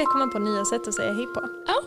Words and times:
försöka 0.00 0.12
komma 0.12 0.26
på 0.26 0.38
nya 0.38 0.64
sätt 0.64 0.88
att 0.88 0.94
säga 0.94 1.12
hej 1.12 1.26
på. 1.26 1.48
Ja, 1.66 1.82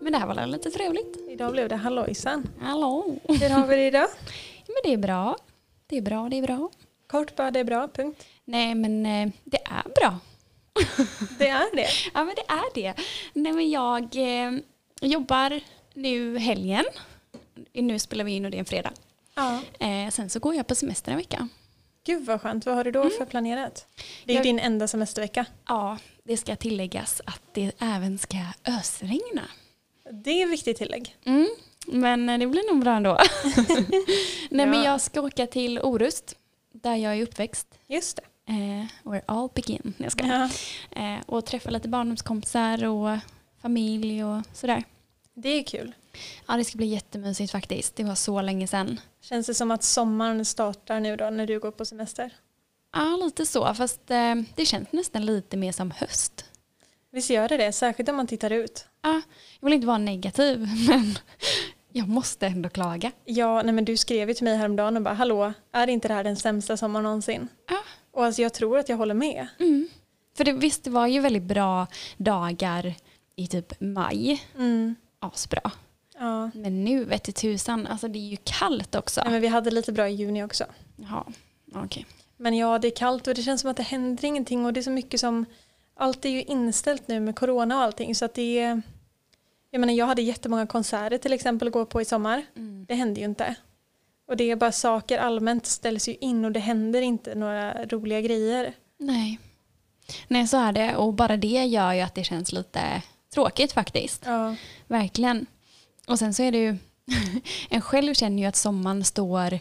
men 0.00 0.12
det 0.12 0.18
här 0.18 0.26
var 0.26 0.46
lite 0.46 0.70
trevligt. 0.70 1.16
Idag 1.28 1.52
blev 1.52 1.68
det 1.68 1.76
hallojsan. 1.76 2.48
Hallå. 2.60 3.18
Hur 3.28 3.50
har 3.50 3.66
vi 3.66 3.76
det 3.76 3.86
idag? 3.86 4.08
Men 4.66 4.76
det 4.84 4.92
är 4.92 4.96
bra. 4.96 5.36
Det 5.86 5.96
är 5.96 6.02
bra, 6.02 6.28
det 6.28 6.38
är 6.38 6.42
bra. 6.42 6.70
Kort 7.06 7.36
bara, 7.36 7.50
det 7.50 7.60
är 7.60 7.64
bra, 7.64 7.88
punkt. 7.88 8.24
Nej, 8.44 8.74
men 8.74 9.06
eh, 9.06 9.28
det 9.44 9.58
är 9.64 9.82
bra. 10.00 10.18
Det 11.38 11.48
är 11.48 11.76
det. 11.76 11.88
Ja, 12.14 12.24
men 12.24 12.34
det 12.34 12.52
är 12.52 12.74
det. 12.74 12.94
Nej, 13.32 13.52
men 13.52 13.70
jag 13.70 14.02
eh, 14.16 14.52
jobbar 15.00 15.60
nu 15.94 16.38
helgen. 16.38 16.84
Nu 17.72 17.98
spelar 17.98 18.24
vi 18.24 18.32
in 18.32 18.44
och 18.44 18.50
det 18.50 18.56
är 18.56 18.58
en 18.58 18.64
fredag. 18.64 18.92
Ja. 19.34 19.60
Eh, 19.78 20.10
sen 20.10 20.30
så 20.30 20.38
går 20.38 20.54
jag 20.54 20.66
på 20.66 20.74
semester 20.74 21.12
en 21.12 21.18
vecka. 21.18 21.48
Gud 22.06 22.24
vad 22.26 22.40
skönt. 22.40 22.66
Vad 22.66 22.74
har 22.74 22.84
du 22.84 22.90
då 22.90 23.10
för 23.10 23.24
planerat? 23.24 23.86
Det 24.24 24.32
är 24.32 24.36
Jag- 24.36 24.44
din 24.44 24.58
enda 24.58 24.88
semestervecka. 24.88 25.46
Ja, 25.68 25.98
det 26.24 26.36
ska 26.36 26.56
tilläggas 26.56 27.20
att 27.26 27.40
det 27.52 27.72
även 27.78 28.18
ska 28.18 28.36
ösregna. 28.68 29.42
Det 30.10 30.42
är 30.42 30.46
viktigt 30.46 30.76
tillägg. 30.76 31.16
Mm, 31.24 31.48
men 31.86 32.40
det 32.40 32.46
blir 32.46 32.72
nog 32.72 32.82
bra 32.82 32.96
ändå. 32.96 33.18
Nej, 34.50 34.66
men 34.66 34.72
Ja. 34.78 34.84
jag 34.84 35.00
ska 35.00 35.20
åka 35.20 35.46
till 35.46 35.78
Orust, 35.78 36.34
där 36.72 36.96
jag 36.96 37.16
är 37.18 37.22
uppväxt. 37.22 37.66
Just 37.86 38.16
det. 38.16 38.22
Eh, 38.52 39.10
where 39.10 39.22
all 39.26 39.48
begin. 39.54 39.94
Jag 39.96 40.12
ska. 40.12 40.26
Ja. 40.26 40.48
Eh, 41.00 41.20
och 41.26 41.46
träffa 41.46 41.70
lite 41.70 41.88
barndomskompisar 41.88 42.84
och 42.84 43.18
familj 43.62 44.24
och 44.24 44.42
sådär. 44.52 44.84
Det 45.34 45.48
är 45.48 45.62
kul. 45.62 45.92
Ja, 46.46 46.56
det 46.56 46.64
ska 46.64 46.76
bli 46.76 46.86
jättemysigt 46.86 47.52
faktiskt. 47.52 47.96
Det 47.96 48.04
var 48.04 48.14
så 48.14 48.42
länge 48.42 48.66
sedan. 48.66 49.00
Känns 49.20 49.46
det 49.46 49.54
som 49.54 49.70
att 49.70 49.82
sommaren 49.82 50.44
startar 50.44 51.00
nu 51.00 51.16
då 51.16 51.30
när 51.30 51.46
du 51.46 51.60
går 51.60 51.70
på 51.70 51.84
semester? 51.84 52.30
Ja, 52.92 53.16
lite 53.24 53.46
så. 53.46 53.74
Fast 53.74 54.10
eh, 54.10 54.34
det 54.54 54.66
känns 54.66 54.92
nästan 54.92 55.26
lite 55.26 55.56
mer 55.56 55.72
som 55.72 55.90
höst. 55.90 56.44
Visst 57.12 57.30
gör 57.30 57.48
det 57.48 57.56
det? 57.56 57.72
Särskilt 57.72 58.08
om 58.08 58.16
man 58.16 58.26
tittar 58.26 58.50
ut. 58.50 58.86
Ja, 59.02 59.22
jag 59.60 59.66
vill 59.66 59.74
inte 59.74 59.86
vara 59.86 59.98
negativ, 59.98 60.58
men 60.88 61.18
jag 61.92 62.08
måste 62.08 62.46
ändå 62.46 62.68
klaga. 62.68 63.12
Ja, 63.24 63.62
nej 63.62 63.72
men 63.72 63.84
du 63.84 63.96
skrev 63.96 64.28
ju 64.28 64.34
till 64.34 64.44
mig 64.44 64.56
häromdagen 64.56 64.96
och 64.96 65.02
bara 65.02 65.14
hallå, 65.14 65.52
är 65.72 65.86
inte 65.86 66.08
det 66.08 66.14
här 66.14 66.24
den 66.24 66.36
sämsta 66.36 66.76
sommaren 66.76 67.04
någonsin? 67.04 67.48
Ja. 67.68 67.78
Och 68.12 68.24
alltså 68.24 68.42
jag 68.42 68.54
tror 68.54 68.78
att 68.78 68.88
jag 68.88 68.96
håller 68.96 69.14
med. 69.14 69.46
Mm. 69.58 69.88
För 70.36 70.44
det, 70.44 70.52
visst, 70.52 70.84
det 70.84 70.90
var 70.90 71.06
ju 71.06 71.20
väldigt 71.20 71.42
bra 71.42 71.86
dagar 72.16 72.94
i 73.36 73.46
typ 73.46 73.80
maj. 73.80 74.44
Mm. 74.56 74.94
Asbra. 75.18 75.70
Ja. 76.18 76.50
Men 76.54 76.84
nu 76.84 77.04
vet 77.04 77.36
tusan, 77.36 77.86
alltså 77.86 78.08
det 78.08 78.18
är 78.18 78.28
ju 78.28 78.36
kallt 78.44 78.94
också. 78.94 79.20
Nej, 79.20 79.32
men 79.32 79.40
vi 79.40 79.46
hade 79.46 79.70
lite 79.70 79.92
bra 79.92 80.08
i 80.08 80.14
juni 80.14 80.44
också. 80.44 80.64
Jaha, 80.96 81.24
okej. 81.74 82.06
Men 82.36 82.56
ja, 82.56 82.78
det 82.78 82.88
är 82.88 82.96
kallt 82.96 83.26
och 83.26 83.34
det 83.34 83.42
känns 83.42 83.60
som 83.60 83.70
att 83.70 83.76
det 83.76 83.82
händer 83.82 84.24
ingenting 84.24 84.66
och 84.66 84.72
det 84.72 84.80
är 84.80 84.82
så 84.82 84.90
mycket 84.90 85.20
som 85.20 85.44
allt 85.94 86.24
är 86.24 86.28
ju 86.28 86.42
inställt 86.42 87.08
nu 87.08 87.20
med 87.20 87.36
corona 87.36 87.76
och 87.76 87.82
allting 87.82 88.14
så 88.14 88.24
att 88.24 88.34
det 88.34 88.58
är 88.58 88.82
jag 89.70 89.80
menar 89.80 89.94
jag 89.94 90.06
hade 90.06 90.22
jättemånga 90.22 90.66
konserter 90.66 91.18
till 91.18 91.32
exempel 91.32 91.68
att 91.68 91.74
gå 91.74 91.84
på 91.84 92.00
i 92.00 92.04
sommar. 92.04 92.42
Mm. 92.56 92.86
Det 92.88 92.94
hände 92.94 93.20
ju 93.20 93.26
inte. 93.26 93.54
Och 94.28 94.36
det 94.36 94.50
är 94.50 94.56
bara 94.56 94.72
saker 94.72 95.18
allmänt 95.18 95.66
ställs 95.66 96.08
ju 96.08 96.14
in 96.14 96.44
och 96.44 96.52
det 96.52 96.60
händer 96.60 97.02
inte 97.02 97.34
några 97.34 97.84
roliga 97.84 98.20
grejer. 98.20 98.74
Nej. 98.98 99.38
Nej, 100.28 100.48
så 100.48 100.56
är 100.56 100.72
det. 100.72 100.96
Och 100.96 101.14
bara 101.14 101.36
det 101.36 101.64
gör 101.64 101.92
ju 101.92 102.00
att 102.00 102.14
det 102.14 102.24
känns 102.24 102.52
lite 102.52 103.02
tråkigt 103.34 103.72
faktiskt. 103.72 104.22
Ja. 104.26 104.56
Verkligen. 104.86 105.46
Och 106.06 106.18
sen 106.18 106.34
så 106.34 106.42
är 106.42 106.52
det 106.52 106.58
ju, 106.58 106.76
en 107.68 107.80
själv 107.80 108.14
känner 108.14 108.42
ju 108.42 108.48
att 108.48 108.56
sommaren 108.56 109.04
står 109.04 109.58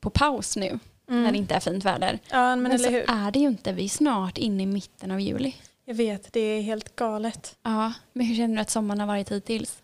på 0.00 0.10
paus 0.10 0.56
nu 0.56 0.78
när 1.06 1.32
det 1.32 1.38
inte 1.38 1.54
är 1.54 1.60
fint 1.60 1.84
väder. 1.84 2.08
Mm. 2.08 2.20
Ja 2.30 2.56
men, 2.56 2.62
Men, 2.62 2.78
så 2.78 2.90
hur. 2.90 3.04
är 3.10 3.30
det 3.30 3.38
ju 3.38 3.46
inte, 3.46 3.72
vi 3.72 3.84
är 3.84 3.88
snart 3.88 4.38
inne 4.38 4.62
i 4.62 4.66
mitten 4.66 5.10
av 5.10 5.20
juli. 5.20 5.54
Jag 5.84 5.94
vet, 5.94 6.32
det 6.32 6.40
är 6.40 6.62
helt 6.62 6.96
galet. 6.96 7.56
Ja, 7.62 7.92
men 8.12 8.26
hur 8.26 8.34
känner 8.34 8.54
du 8.56 8.60
att 8.60 8.70
sommaren 8.70 9.00
har 9.00 9.06
varit 9.06 9.32
hittills? 9.32 9.82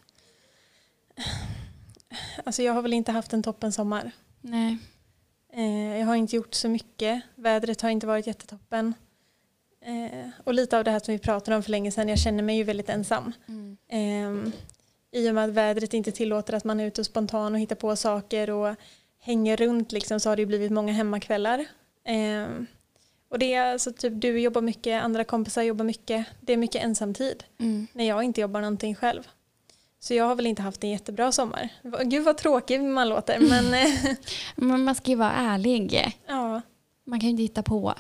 Alltså 2.45 2.63
jag 2.63 2.73
har 2.73 2.83
väl 2.83 2.93
inte 2.93 3.13
haft 3.13 3.33
en 3.33 3.43
toppen 3.43 3.73
sommar. 3.73 4.11
Nej. 4.41 4.77
Eh, 5.53 5.99
jag 5.99 6.07
har 6.07 6.17
inte 6.17 6.37
gjort 6.37 6.55
så 6.55 6.69
mycket. 6.69 7.23
Vädret 7.35 7.81
har 7.81 7.91
inte 7.91 8.07
varit 8.07 8.27
jättetoppen. 8.27 8.95
Eh, 9.85 10.29
och 10.45 10.55
lite 10.55 10.79
av 10.79 10.85
det 10.85 10.91
här 10.91 10.99
som 10.99 11.13
vi 11.13 11.19
pratade 11.19 11.57
om 11.57 11.63
för 11.63 11.71
länge 11.71 11.91
sedan, 11.91 12.09
jag 12.09 12.19
känner 12.19 12.43
mig 12.43 12.57
ju 12.57 12.65
väldigt 12.65 12.89
ensam. 12.89 13.33
Eh, 13.89 14.53
I 15.13 15.31
och 15.31 15.35
med 15.35 15.45
att 15.45 15.51
vädret 15.51 15.95
inte 15.95 16.13
tillåter 16.13 16.53
att 16.55 16.65
man 16.65 16.81
är 16.81 16.87
ute 16.87 17.01
och 17.01 17.07
spontan 17.07 17.55
och 17.55 17.61
hittar 17.61 17.77
på 17.77 17.97
saker 17.97 18.51
och 18.51 18.75
hänger 19.21 19.57
runt 19.57 19.93
liksom, 19.93 20.21
så 20.21 20.29
har 20.29 20.37
det 20.37 20.47
blivit 20.47 20.73
många 20.73 20.93
hemmakvällar. 20.93 21.59
Eh, 22.05 22.47
och 23.31 23.39
det 23.39 23.55
är 23.55 23.73
alltså 23.73 23.93
typ 23.93 24.13
du 24.17 24.41
jobbar 24.41 24.61
mycket, 24.63 25.03
andra 25.03 25.25
kompisar 25.25 25.63
jobbar 25.63 25.85
mycket. 25.85 26.27
Det 26.41 26.53
är 26.53 26.57
mycket 26.57 26.83
ensamtid 26.85 27.45
Mm. 27.61 27.87
när 27.93 28.05
jag 28.05 28.23
inte 28.25 28.41
jobbar 28.41 28.61
någonting 28.61 28.95
själv. 28.95 29.29
Så 30.01 30.15
jag 30.15 30.25
har 30.25 30.35
väl 30.35 30.47
inte 30.47 30.63
haft 30.63 30.85
en 30.85 30.91
jättebra 30.91 31.33
sommar. 31.33 31.69
Gud 32.05 32.25
vad 32.25 32.39
tråkig 32.39 32.81
man 32.81 33.09
låter 33.09 33.39
men 33.41 33.75
eh, 33.75 34.17
Men 34.57 34.85
man 34.85 34.95
ska 34.95 35.11
ju 35.11 35.17
vara 35.17 35.33
ärlig. 35.33 36.17
ja. 36.27 36.61
Man 37.05 37.21
kan 37.21 37.27
ju 37.27 37.31
inte 37.31 37.43
hitta 37.43 37.63
på. 37.63 37.95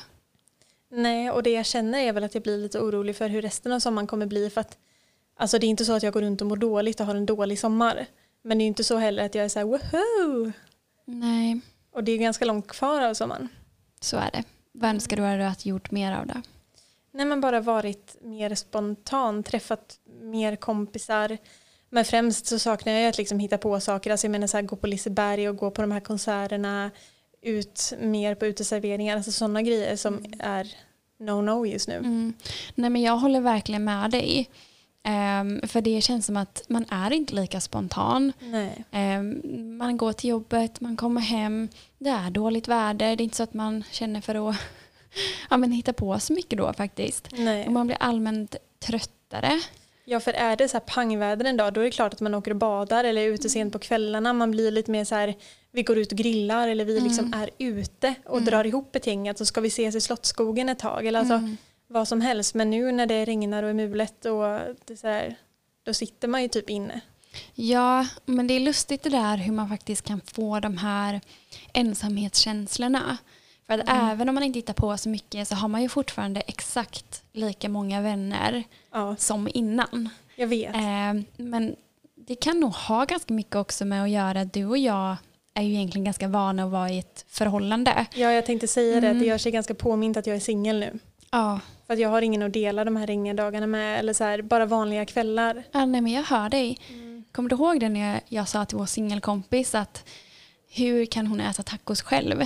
Nej, 0.90 1.30
och 1.30 1.42
det 1.42 1.50
jag 1.50 1.66
känner 1.66 1.98
är 1.98 2.12
väl 2.12 2.25
att 2.25 2.34
jag 2.34 2.42
blir 2.42 2.58
lite 2.58 2.80
orolig 2.80 3.16
för 3.16 3.28
hur 3.28 3.42
resten 3.42 3.72
av 3.72 3.80
sommaren 3.80 4.06
kommer 4.06 4.26
bli 4.26 4.50
för 4.50 4.60
att 4.60 4.78
alltså 5.38 5.59
det 5.59 5.66
är 5.66 5.69
inte 5.69 5.84
så 5.84 5.93
att 5.93 6.03
jag 6.03 6.12
går 6.12 6.21
runt 6.21 6.41
och 6.41 6.47
mår 6.47 6.56
dåligt 6.56 7.00
och 7.00 7.06
har 7.06 7.15
en 7.15 7.26
dålig 7.26 7.59
sommar. 7.59 8.06
Men 8.43 8.59
det 8.59 8.65
är 8.65 8.66
inte 8.66 8.84
så 8.84 8.97
heller 8.97 9.25
att 9.26 9.34
jag 9.34 9.44
är 9.44 9.49
så 9.49 9.59
här 9.59 9.66
woho! 9.66 10.53
Nej, 11.04 11.60
Och 11.93 12.04
det 12.04 12.12
är 12.12 12.19
ganska 12.19 12.44
långt 12.44 12.66
kvar 12.69 13.03
av 13.03 13.15
sommaren. 13.15 13.49
så 14.00 14.16
är 14.16 14.31
det. 14.32 14.44
Vad 14.72 14.91
önskar 14.91 15.16
du 15.16 15.22
hade 15.22 15.49
att 15.49 15.66
gjort 15.66 15.91
mer 15.91 16.12
av 16.12 16.26
det? 16.26 16.43
Nej 17.12 17.26
men 17.26 17.41
bara 17.41 17.60
varit 17.60 18.16
mer 18.22 18.54
spontan, 18.54 19.43
träffat 19.43 19.99
mer 20.22 20.56
kompisar. 20.56 21.38
Men 21.91 22.05
främst 22.05 22.47
så 22.47 22.59
saknar 22.59 22.93
jag 22.93 23.09
att 23.09 23.19
liksom 23.19 23.38
hitta 23.38 23.59
på 23.59 23.81
saker. 23.81 24.10
Alltså 24.10 24.26
jag 24.26 24.31
menar 24.32 24.47
så 24.47 24.56
här, 24.56 24.65
gå 24.65 24.76
på 24.76 24.87
Liseberg 24.87 25.49
och 25.49 25.56
gå 25.56 25.70
på 25.70 25.81
de 25.82 25.93
här 25.93 26.00
konserterna. 26.00 26.91
Ut 27.43 27.93
mer 28.00 28.34
på 28.34 28.47
uteserveringar. 28.47 29.16
Alltså 29.16 29.32
sådana 29.32 29.62
grejer 29.62 29.97
som 29.97 30.25
är 30.38 30.75
no-no 31.19 31.66
just 31.66 31.88
nu. 31.88 31.94
Mm. 31.94 32.32
Nej 32.75 32.91
men 32.91 33.03
jag 33.03 33.16
håller 33.16 33.41
verkligen 33.41 33.84
med 33.84 34.10
dig. 34.10 34.50
Ehm, 35.08 35.60
för 35.69 35.80
det 35.80 36.00
känns 36.00 36.26
som 36.26 36.36
att 36.36 36.62
man 36.69 36.84
är 36.91 37.12
inte 37.12 37.34
lika 37.34 37.60
spontan. 37.60 38.32
Ehm, 38.91 39.42
man 39.78 39.96
går 39.96 40.12
till 40.12 40.30
jobbet, 40.30 40.80
man 40.80 40.96
kommer 40.96 41.20
hem, 41.20 41.69
det 41.98 42.10
är 42.10 42.30
dåligt 42.30 42.69
väder. 42.69 43.16
Det 43.16 43.22
är 43.22 43.24
inte 43.24 43.36
så 43.36 43.42
att 43.42 43.54
man 43.54 43.84
känner 43.91 44.20
för 44.20 44.50
att 44.50 44.56
ja, 45.50 45.56
men 45.56 45.72
hitta 45.72 45.92
på 45.92 46.19
så 46.19 46.32
mycket 46.32 46.58
då 46.58 46.72
faktiskt. 46.72 47.28
Nej. 47.32 47.66
Och 47.66 47.72
man 47.72 47.86
blir 47.86 47.96
allmänt 48.00 48.56
tröttare. 48.86 49.60
Ja 50.04 50.20
för 50.20 50.32
är 50.32 50.56
det 50.56 50.69
så 50.69 50.76
här 50.76 50.84
pangväder 50.84 51.44
en 51.44 51.56
dag 51.56 51.72
då 51.72 51.80
är 51.80 51.84
det 51.84 51.90
klart 51.90 52.12
att 52.12 52.20
man 52.20 52.34
åker 52.34 52.50
och 52.50 52.56
badar 52.56 53.04
eller 53.04 53.22
är 53.22 53.26
ute 53.26 53.48
sent 53.48 53.72
på 53.72 53.78
kvällarna. 53.78 54.32
Man 54.32 54.50
blir 54.50 54.70
lite 54.70 54.90
mer 54.90 55.04
så 55.04 55.14
här 55.14 55.34
vi 55.72 55.82
går 55.82 55.98
ut 55.98 56.12
och 56.12 56.19
grillar 56.19 56.69
eller 56.69 56.84
vi 56.84 57.00
liksom 57.00 57.32
är 57.34 57.50
ute 57.58 58.14
och 58.25 58.42
drar 58.42 58.64
ihop 58.66 58.96
ett 58.96 59.06
gäng. 59.06 59.34
Så 59.34 59.46
ska 59.46 59.60
vi 59.60 59.69
ses 59.69 59.94
i 59.94 60.00
Slottsskogen 60.00 60.69
ett 60.69 60.78
tag 60.78 61.06
eller 61.06 61.19
alltså 61.19 61.34
Mm. 61.34 61.56
Vad 61.88 62.09
som 62.09 62.21
helst. 62.21 62.54
Men 62.54 62.71
nu 62.71 62.93
när 62.93 63.06
det 63.06 63.25
regnar 63.25 63.62
och 63.62 63.71
är 63.71 63.75
mulet 63.75 64.25
och 64.25 64.75
det 64.87 64.97
så 64.97 65.06
här, 65.06 65.34
då 65.82 65.94
sitter 65.94 66.28
man 66.28 66.43
ju 66.43 66.49
typ 66.49 66.71
inne. 66.71 67.00
Ja, 67.54 68.06
men 68.25 68.47
det 68.47 68.54
är 68.54 68.60
lustigt 68.60 69.03
det 69.03 69.10
där 69.10 69.37
hur 69.37 69.53
man 69.53 69.69
faktiskt 69.69 70.03
kan 70.03 70.20
få 70.25 70.61
de 70.61 70.76
här 70.79 71.20
ensamhetskänslorna. 71.73 73.17
För 73.67 73.75
att 73.79 73.88
även 73.88 74.29
om 74.29 74.35
man 74.35 74.44
inte 74.44 74.58
hittar 74.58 74.75
på 74.75 74.96
så 74.96 75.08
mycket 75.08 75.49
så 75.49 75.55
har 75.55 75.69
man 75.69 75.82
ju 75.82 75.88
fortfarande 75.88 76.40
exakt 76.40 77.23
lika 77.32 77.69
många 77.69 78.00
vänner 78.00 78.64
Ja, 78.93 79.17
som 79.17 79.49
innan. 79.55 80.08
jag 80.37 80.46
vet. 80.46 80.75
Eh, 80.75 81.23
men 81.37 81.76
det 82.14 82.34
kan 82.34 82.61
nog 82.61 82.73
ha 82.73 83.05
ganska 83.05 83.34
mycket 83.34 83.56
också 83.56 83.84
med 83.84 84.02
att 84.02 84.11
göra 84.11 84.41
att 84.41 84.52
du 84.52 84.67
och 84.67 84.79
jag 84.79 85.17
är 85.55 85.62
ju 85.62 85.75
egentligen 85.75 86.05
ganska 86.05 86.29
vana 86.29 86.64
att 86.64 86.70
vara 86.70 86.91
i 86.91 86.99
ett 86.99 87.25
förhållande. 87.29 88.06
Ja 88.14 88.32
jag 88.32 88.46
tänkte 88.46 88.69
säga 88.69 89.00
det, 89.00 89.06
Mm. 89.08 89.19
det 89.23 89.26
gör 89.26 89.38
sig 89.38 89.52
ganska 89.52 89.75
påmint 89.75 90.17
att 90.17 90.26
jag 90.26 90.37
är 90.37 90.41
singel 90.41 90.79
nu. 90.81 90.99
Ja, 91.30 91.60
För 91.86 91.94
att 91.94 92.00
jag 92.00 92.08
har 92.08 92.22
ingen 92.22 92.42
att 92.42 92.52
dela 92.52 92.84
de 92.84 92.96
här 92.96 93.06
regniga 93.06 93.34
dagarna 93.34 93.66
med 93.66 93.98
eller 93.98 94.12
så 94.12 94.25
här, 94.25 94.42
bara 94.42 94.66
vanliga 94.66 95.04
kvällar. 95.04 95.62
ja 95.72 95.86
nej, 95.86 96.00
men 96.00 96.12
jag 96.12 96.22
hör 96.22 96.48
dig. 96.48 96.78
Kommer 97.32 97.48
du 97.50 97.56
ihåg 97.56 97.80
det 97.80 97.88
när 97.88 98.12
jag, 98.12 98.20
jag 98.28 98.48
sa 98.48 98.64
till 98.64 98.78
vår 98.78 98.86
singelkompis 98.86 99.75
att 99.75 100.04
hur 100.70 101.06
kan 101.06 101.26
hon 101.26 101.40
äta 101.40 101.62
tacos 101.62 102.02
själv? 102.02 102.40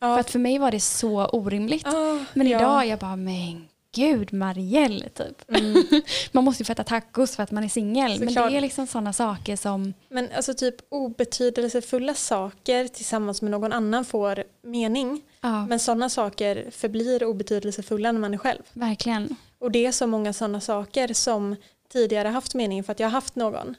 Ja, 0.00 0.14
För 0.14 0.20
att 0.20 0.30
för 0.30 0.38
mig 0.38 0.58
var 0.58 0.70
det 0.70 0.80
så 0.80 1.26
orimligt. 1.26 1.86
Ah, 1.86 2.18
Men 2.34 2.48
ja. 2.48 2.58
idag 2.58 2.80
är 2.84 2.84
jag 2.88 2.98
bara, 2.98 3.16
men 3.16 3.68
gud 3.94 4.32
Marielle 4.32 5.08
typ. 5.08 5.50
Mm. 5.50 5.84
Man 6.32 6.44
måste 6.44 6.62
ju 6.62 6.64
få 6.64 6.72
äta 6.72 6.84
tacos 6.84 7.36
för 7.36 7.42
att 7.42 7.50
man 7.50 7.64
är 7.64 7.68
singel. 7.68 8.18
Men 8.20 8.34
det 8.34 8.40
är 8.56 8.60
liksom 8.60 8.86
sådana 8.86 9.12
saker 9.12 9.56
som, 9.56 9.94
Men 10.08 10.28
alltså 10.36 10.54
typ 10.54 10.74
obetydelsefulla 10.88 12.14
saker 12.14 12.88
tillsammans 12.88 13.42
med 13.42 13.50
någon 13.50 13.72
annan 13.72 14.04
får 14.04 14.44
mening. 14.62 15.22
ja 15.40 15.66
Men 15.66 15.78
sådana 15.78 16.08
saker 16.08 16.70
förblir 16.70 17.24
obetydelsefulla 17.24 18.12
när 18.12 18.20
man 18.20 18.34
är 18.34 18.38
själv. 18.38 18.62
verkligen. 18.72 19.36
Och 19.58 19.70
det 19.70 19.86
är 19.86 19.92
så 19.92 20.06
många 20.06 20.32
sådana 20.32 20.60
saker 20.60 21.14
som 21.14 21.56
tidigare 21.92 22.28
haft 22.28 22.54
mening 22.54 22.84
för 22.84 22.92
att 22.92 23.00
jag 23.00 23.06
har 23.06 23.12
haft 23.12 23.36
någon. 23.36 23.74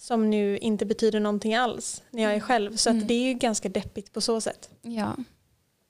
Som 0.00 0.30
nu 0.30 0.58
inte 0.58 0.86
betyder 0.86 1.20
någonting 1.20 1.54
alls 1.54 2.02
när 2.10 2.22
jag 2.22 2.34
är 2.34 2.40
själv. 2.40 2.76
Så 2.76 2.90
att 2.90 3.08
det 3.08 3.14
är 3.14 3.28
ju 3.28 3.34
ganska 3.34 3.68
deppigt 3.68 4.12
på 4.12 4.20
så 4.20 4.40
sätt. 4.40 4.70
Ja. 4.82 5.16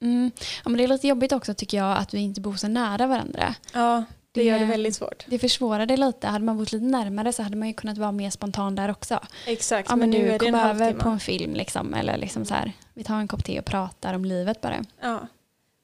Mm. 0.00 0.30
ja 0.64 0.70
men 0.70 0.78
det 0.78 0.84
är 0.84 0.88
lite 0.88 1.08
jobbigt 1.08 1.32
också 1.32 1.54
tycker 1.54 1.76
jag 1.76 1.96
att 1.98 2.14
vi 2.14 2.18
inte 2.18 2.40
bor 2.40 2.56
så 2.56 2.68
nära 2.68 3.06
varandra. 3.06 3.54
Ja, 3.72 4.04
Det 4.32 4.40
Det 4.40 4.46
gör 4.46 4.58
det 4.58 4.64
väldigt 4.64 4.94
svårt. 4.94 5.24
Det 5.28 5.38
försvårar 5.38 5.86
det 5.86 5.96
lite. 5.96 6.26
Hade 6.26 6.44
man 6.44 6.58
bott 6.58 6.72
lite 6.72 6.84
närmare 6.84 7.32
så 7.32 7.42
hade 7.42 7.56
man 7.56 7.68
ju 7.68 7.74
kunnat 7.74 7.98
vara 7.98 8.12
mer 8.12 8.30
spontan 8.30 8.74
där 8.74 8.90
också. 8.90 9.20
Exakt, 9.46 9.90
Ja, 9.90 9.96
men, 9.96 10.10
men, 10.10 10.20
nu 10.20 10.26
är 10.28 10.38
det 10.38 10.46
en 10.46 10.52
kom 10.52 10.60
över 10.60 10.64
halvtimme. 10.84 11.02
på 11.02 11.08
en 11.08 11.20
film 11.20 11.54
liksom, 11.54 11.94
eller 11.94 12.16
liksom 12.16 12.44
så 12.44 12.54
här, 12.54 12.72
vi 12.94 13.04
tar 13.04 13.14
en 13.16 13.28
kopp 13.28 13.44
te 13.44 13.58
och 13.58 13.64
pratar 13.64 14.14
om 14.14 14.24
livet 14.24 14.60
bara. 14.60 14.84
Ja, 15.00 15.26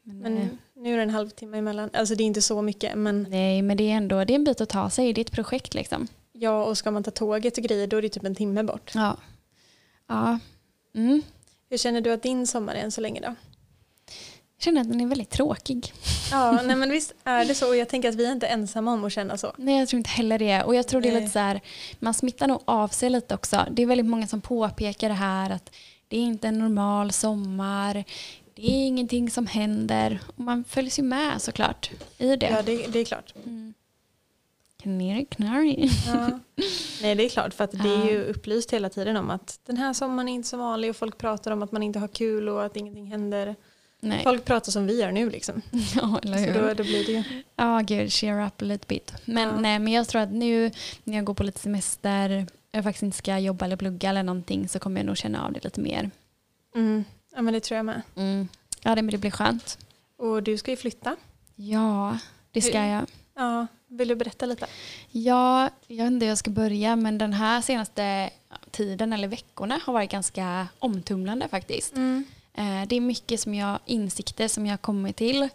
Men, 0.03 0.25
eh, 0.25 0.33
men 0.33 0.59
nu 0.85 0.93
är 0.93 0.97
det 0.97 1.03
en 1.03 1.11
halvtimme 1.11 1.59
emellan. 1.59 1.91
Alltså 1.93 2.15
det 2.15 2.23
är 2.23 2.27
inte 2.27 2.43
så 2.43 2.63
mycket 2.63 2.95
men 2.99 3.27
nej, 3.31 3.63
men 3.63 3.77
det 3.77 3.91
är 3.91 3.97
ändå 3.97 4.25
det 4.25 4.33
är 4.33 4.35
en 4.35 4.45
bit 4.45 4.61
att 4.61 4.69
ta 4.69 4.91
sig. 4.91 5.13
Det 5.13 5.21
är 5.21 5.25
ett 5.25 5.33
projekt 5.33 5.75
liksom. 5.75 6.09
ja 6.33 6.65
och 6.65 6.79
ska 6.79 6.91
man 6.91 7.03
ta 7.05 7.11
tåget 7.11 7.59
och 7.59 7.65
grejer 7.65 7.87
då 7.87 7.97
är 7.97 8.03
det 8.03 8.09
typ 8.09 8.25
en 8.25 8.35
timme 8.35 8.63
bort. 8.63 8.93
Ja. 8.95 9.17
Ja. 10.09 10.39
Mm. 10.95 11.23
Hur 11.71 11.79
känner 11.79 12.01
du 12.01 12.13
att 12.13 12.23
din 12.23 12.47
sommar 12.47 12.75
är 12.75 12.81
än 12.83 12.93
så 12.93 13.01
länge 13.01 13.21
då? 13.21 13.35
Känner 14.65 14.81
att 14.81 14.89
den 14.89 15.01
är 15.01 15.07
väldigt 15.07 15.31
tråkig. 15.31 15.93
Ja, 16.31 16.61
nej 16.65 16.77
men 16.77 16.91
visst 16.91 17.15
är 17.25 17.45
det 17.45 17.55
så 17.55 17.69
och 17.69 17.77
jag 17.77 17.89
tänker 17.89 18.09
att 18.09 18.15
vi 18.15 18.27
är 18.27 18.33
inte 18.33 18.47
ensamma 18.47 18.93
om 18.93 19.05
att 19.05 19.13
känna 19.13 19.39
så. 19.39 19.53
Nej, 19.57 19.79
jag 19.79 19.89
tror 19.89 19.99
inte 19.99 20.11
heller 20.11 20.39
det. 20.39 20.63
Och 20.63 20.75
jag 20.75 20.89
tror 20.89 21.01
det 21.01 21.09
är 21.09 21.21
lite 21.21 21.33
så 21.33 21.39
här, 21.39 21.61
man 21.99 22.15
smittar 22.15 22.49
nog 22.49 22.61
av 22.65 22.89
sig 22.89 23.11
lite 23.11 23.35
också. 23.35 23.67
Det 23.71 23.83
är 23.83 23.87
väldigt 23.87 24.07
många 24.07 24.27
som 24.27 24.41
påpekar 24.41 25.09
det 25.09 25.15
här 25.15 25.51
att 25.51 25.71
det 26.09 26.17
är 26.17 26.21
inte 26.21 26.49
en 26.49 26.59
normal 26.59 27.13
sommar. 27.13 28.05
Det 28.55 28.63
är 28.63 28.87
ingenting 28.87 29.31
som 29.31 29.47
händer. 29.47 30.21
Och 30.27 30.41
man 30.41 30.65
följs 30.65 30.99
ju 30.99 31.03
med 31.03 31.43
såklart 31.43 31.91
i 32.19 32.37
det. 32.37 32.51
Ja, 32.51 32.63
det, 32.63 32.87
det 32.87 32.99
är 32.99 33.05
klart. 33.05 33.35
Mm. 33.47 33.75
Knarry, 34.83 35.25
knarry. 35.25 35.91
Ja. 36.07 36.41
Nej, 37.03 37.15
det 37.15 37.25
är 37.25 37.29
klart 37.29 37.55
för 37.55 37.65
att 37.65 37.73
det 37.73 37.89
är 37.89 38.11
ju 38.11 38.25
upplyst 38.25 38.71
hela 38.71 38.89
tiden 38.89 39.17
om 39.17 39.31
att 39.31 39.61
den 39.67 39.77
här 39.77 39.93
sommaren 39.93 40.29
är 40.29 40.33
inte 40.33 40.49
så 40.49 40.57
vanlig 40.57 40.91
och 40.91 40.97
folk 40.97 41.19
pratar 41.19 41.51
om 41.51 41.63
att 41.63 41.73
man 41.73 41.83
inte 41.83 41.99
har 41.99 42.09
kul 42.09 42.49
och 42.49 42.65
att 42.65 42.77
ingenting 42.77 43.07
händer. 43.07 43.57
Nej. 44.09 44.23
Folk 44.23 44.45
pratar 44.45 44.73
som 44.73 44.87
vi 44.87 45.01
gör 45.01 45.13
nu 45.13 45.31
liksom. 45.31 45.63
Ja, 45.97 46.21
eller 46.23 46.39
Så 46.39 46.45
hur? 46.45 46.63
då, 46.63 46.75
då 46.75 46.83
blir 46.83 47.07
det 47.07 47.13
ju. 47.13 47.23
Ja, 47.57 47.81
gud, 47.81 48.13
cheer 48.13 48.47
up 48.47 48.63
a 48.63 48.65
little 48.65 48.87
bit. 48.89 49.13
Men, 49.25 49.49
Ja. 49.49 49.61
nej, 49.61 49.79
men 49.79 49.93
jag 49.93 50.09
tror 50.09 50.23
att 50.23 50.33
nu 50.33 50.71
när 51.05 51.17
jag 51.17 51.25
går 51.25 51.35
på 51.35 51.43
lite 51.43 51.59
semester, 51.61 52.47
jag 52.73 52.85
faktiskt 52.85 53.03
inte 53.03 53.17
ska 53.17 53.39
jobba 53.39 53.65
eller 53.65 53.77
plugga 53.77 54.11
eller 54.11 54.23
någonting 54.23 54.69
så 54.69 54.79
kommer 54.79 55.01
jag 55.01 55.07
nog 55.07 55.17
känna 55.17 55.45
av 55.47 55.53
det 55.53 55.65
lite 55.65 55.81
mer. 55.81 56.11
Mm. 56.75 57.05
Ja 57.37 57.43
men 57.43 57.55
det 57.55 57.61
tror 57.61 57.77
jag 57.77 57.87
med. 57.87 58.03
Mm. 58.17 58.49
Ja, 58.83 58.95
det, 58.95 59.03
men 59.03 59.13
det 59.13 59.19
blir 59.19 59.31
skönt. 59.31 59.79
Och 60.19 60.43
du 60.43 60.59
ska 60.59 60.71
ju 60.71 60.77
flytta. 60.77 61.17
Ja, 61.57 62.19
det 62.53 62.61
ska 62.63 62.81
Hur- 62.81 62.89
jag. 62.95 63.05
Ja, 63.37 63.67
vill 63.89 64.09
du 64.09 64.15
berätta 64.15 64.47
lite? 64.47 64.67
Ja, 65.11 65.71
jag 65.87 66.05
vet 66.05 66.13
inte 66.13 66.25
hur 66.27 66.31
jag 66.31 66.39
ska 66.39 66.51
börja 66.51 66.97
men 66.97 67.19
den 67.19 67.33
här 67.33 67.61
senaste 67.61 68.31
tiden 68.71 69.13
eller 69.13 69.29
veckorna 69.29 69.81
har 69.85 69.93
varit 69.93 70.11
ganska 70.11 70.69
omtumlande 70.79 71.49
faktiskt. 71.49 71.97
Mm. 71.97 72.25
Eh, 72.55 72.83
Det 72.89 72.97
är 72.97 73.01
mycket 73.01 73.41
som 73.41 73.55
jag, 73.55 73.79
insikter 73.87 74.49
som 74.49 74.67
jag 74.67 74.73
har 74.73 74.79
kommit 74.79 75.17
till 75.17 75.49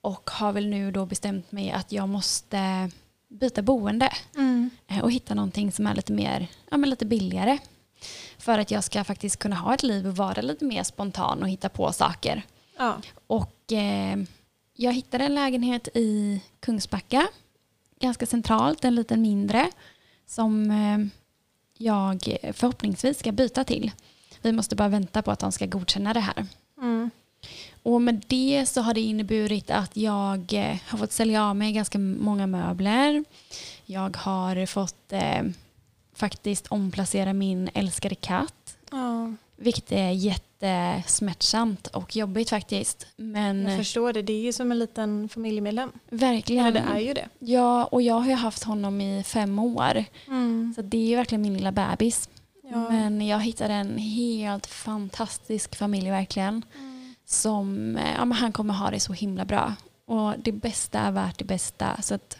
och 0.00 0.30
har 0.30 0.52
väl 0.52 0.66
nu 0.66 0.90
då 0.90 1.06
bestämt 1.06 1.52
mig 1.52 1.70
att 1.70 1.92
jag 1.92 2.08
måste 2.08 2.90
byta 3.28 3.62
boende 3.62 4.12
Mm. 4.36 4.70
eh, 4.88 5.00
och 5.00 5.12
hitta 5.12 5.34
någonting 5.34 5.72
som 5.72 5.86
är 5.86 5.94
lite 5.94 6.12
mer, 6.12 6.46
ja 6.70 6.76
men 6.76 6.90
lite 6.90 7.06
billigare. 7.06 7.58
För 8.38 8.58
att 8.58 8.70
jag 8.70 8.84
ska 8.84 9.04
faktiskt 9.04 9.36
kunna 9.38 9.56
ha 9.56 9.74
ett 9.74 9.82
liv 9.82 10.06
och 10.06 10.16
vara 10.16 10.40
lite 10.42 10.64
mer 10.64 10.82
spontan 10.82 11.42
och 11.42 11.48
hitta 11.48 11.68
på 11.68 11.92
saker. 11.92 12.42
Ja. 12.78 12.96
Och 13.26 13.72
eh, 13.72 14.16
jag 14.74 14.92
hittade 14.92 15.24
en 15.24 15.34
lägenhet 15.34 15.88
i 15.94 16.40
Kungsbacka, 16.60 17.28
ganska 18.00 18.26
centralt, 18.26 18.84
en 18.84 18.94
liten 18.94 19.22
mindre, 19.22 19.70
som 20.26 20.70
eh, 20.70 20.98
jag 21.78 22.36
förhoppningsvis 22.52 23.18
ska 23.18 23.32
byta 23.32 23.64
till. 23.64 23.90
Vi 24.46 24.52
måste 24.52 24.76
bara 24.76 24.88
vänta 24.88 25.22
på 25.22 25.30
att 25.30 25.38
de 25.38 25.52
ska 25.52 25.66
godkänna 25.66 26.14
det 26.14 26.20
här. 26.20 26.46
Mm. 26.78 27.10
Och 27.82 28.02
med 28.02 28.24
det 28.26 28.66
så 28.68 28.80
har 28.80 28.94
det 28.94 29.00
inneburit 29.00 29.70
att 29.70 29.96
jag 29.96 30.52
eh, 30.52 30.76
har 30.86 30.98
fått 30.98 31.12
sälja 31.12 31.44
av 31.44 31.56
mig 31.56 31.72
ganska 31.72 31.98
många 31.98 32.46
möbler. 32.46 33.24
Jag 33.84 34.16
har 34.16 34.66
fått 34.66 35.12
eh, 35.12 35.42
faktiskt 36.14 36.66
omplacera 36.66 37.32
min 37.32 37.70
älskade 37.74 38.14
katt. 38.14 38.76
ja. 38.90 39.32
Vilket 39.58 39.92
är 39.92 40.10
jättesmärtsamt 40.10 41.86
och 41.86 42.16
jobbigt 42.16 42.50
faktiskt. 42.50 43.06
Men 43.16 43.62
Jag 43.66 43.78
förstår 43.78 44.12
det. 44.12 44.22
Det 44.22 44.32
är 44.32 44.40
ju 44.40 44.52
som 44.52 44.72
en 44.72 44.78
liten 44.78 45.28
familjemedlem. 45.28 45.92
verkligen. 46.10 46.66
Eller 46.66 46.80
det 46.80 46.86
är 46.94 47.00
ju 47.00 47.14
det. 47.14 47.28
Ja, 47.38 47.84
och 47.84 48.02
jag 48.02 48.14
har 48.14 48.26
ju 48.26 48.34
haft 48.34 48.62
honom 48.64 49.00
i 49.00 49.22
fem 49.22 49.58
år. 49.58 50.04
Mm. 50.26 50.72
Så 50.76 50.82
det 50.82 50.96
är 50.98 51.06
ju 51.08 51.16
verkligen 51.16 51.42
min 51.42 51.54
lilla 51.54 51.72
bebis. 51.72 52.28
Ja. 52.70 52.88
Men 52.90 53.26
jag 53.26 53.40
hittade 53.40 53.74
en 53.74 53.98
helt 53.98 54.66
fantastisk 54.66 55.76
familj 55.76 56.10
verkligen. 56.10 56.64
Mm. 56.74 57.14
Som, 57.26 57.96
eh, 57.96 58.14
ja 58.16 58.24
men 58.24 58.32
han 58.38 58.52
kommer 58.52 58.74
ha 58.74 58.90
det 58.90 59.00
så 59.00 59.12
himla 59.12 59.44
bra. 59.44 59.74
Och 60.06 60.34
det 60.38 60.52
bästa 60.52 60.98
är 61.00 61.10
värt 61.10 61.38
det 61.38 61.44
bästa. 61.44 62.02
Så 62.02 62.14
att 62.14 62.38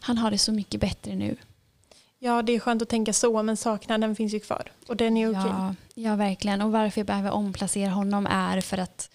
han 0.00 0.18
har 0.18 0.30
det 0.30 0.38
så 0.38 0.52
mycket 0.52 0.80
bättre 0.80 1.14
nu. 1.14 1.36
ja, 2.18 2.42
det 2.42 2.52
är 2.54 2.60
skönt 2.60 2.82
att 2.82 2.88
tänka 2.88 3.12
så 3.12 3.42
men 3.42 3.56
saknaden 3.56 4.16
finns 4.16 4.34
ju 4.34 4.40
kvar. 4.40 4.72
Och 4.88 4.96
den 4.96 5.16
är 5.16 5.30
okej. 5.30 5.50
Ja, 5.50 5.74
ja, 5.94 6.16
verkligen. 6.16 6.62
Och 6.62 6.72
varför 6.72 7.00
jag 7.00 7.06
behöver 7.06 7.30
omplacera 7.30 7.90
honom 7.90 8.26
är 8.26 8.60
för 8.60 8.78
att 8.78 9.10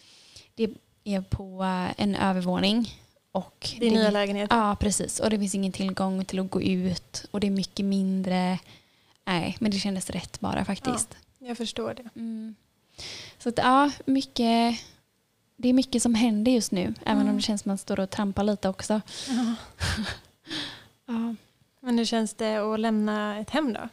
det 0.55 0.69
är 1.03 1.21
på 1.21 1.63
eh, 1.63 2.03
en 2.03 2.15
övervåning. 2.15 2.93
Och 3.31 3.69
Din 3.79 3.93
nya 3.93 4.11
lägenhet. 4.11 4.47
Ja, 4.53 4.75
precis. 4.79 5.19
Och 5.19 5.29
det 5.29 5.39
finns 5.39 5.55
ingen 5.55 5.71
tillgång 5.71 6.25
till 6.25 6.39
att 6.39 6.49
gå 6.51 6.61
ut. 6.61 7.25
Och 7.31 7.39
det 7.39 7.47
är 7.47 7.51
mycket 7.51 7.85
mindre. 7.85 8.59
Nej, 9.29 9.57
men 9.59 9.71
det 9.71 9.77
kändes 9.79 10.09
rätt 10.09 10.39
bara 10.39 10.65
faktiskt. 10.65 11.15
Jag 11.39 11.57
förstår 11.57 11.93
det. 11.93 12.09
Mm. 12.19 12.55
Så 13.37 13.49
att, 13.49 13.57
ja, 13.57 13.91
mycket, 14.05 14.79
det 15.57 15.69
är 15.69 15.73
mycket 15.73 16.01
som 16.01 16.15
händer 16.15 16.51
just 16.51 16.71
nu. 16.71 16.93
Även 17.05 17.21
Mm. 17.21 17.29
om 17.29 17.35
det 17.35 17.41
känns 17.41 17.61
som 17.61 17.69
att 17.69 17.71
man 17.71 17.77
står 17.77 17.99
och 17.99 18.09
trampar 18.09 18.43
lite 18.43 18.69
också. 18.69 19.01
Ja. 19.27 19.55
Ja. 21.05 21.35
Men 21.79 21.97
hur 21.97 22.05
känns 22.05 22.33
det 22.33 22.55
att 22.73 22.79
lämna 22.79 23.39
ett 23.39 23.49
hem 23.49 23.73
då? 23.73 23.89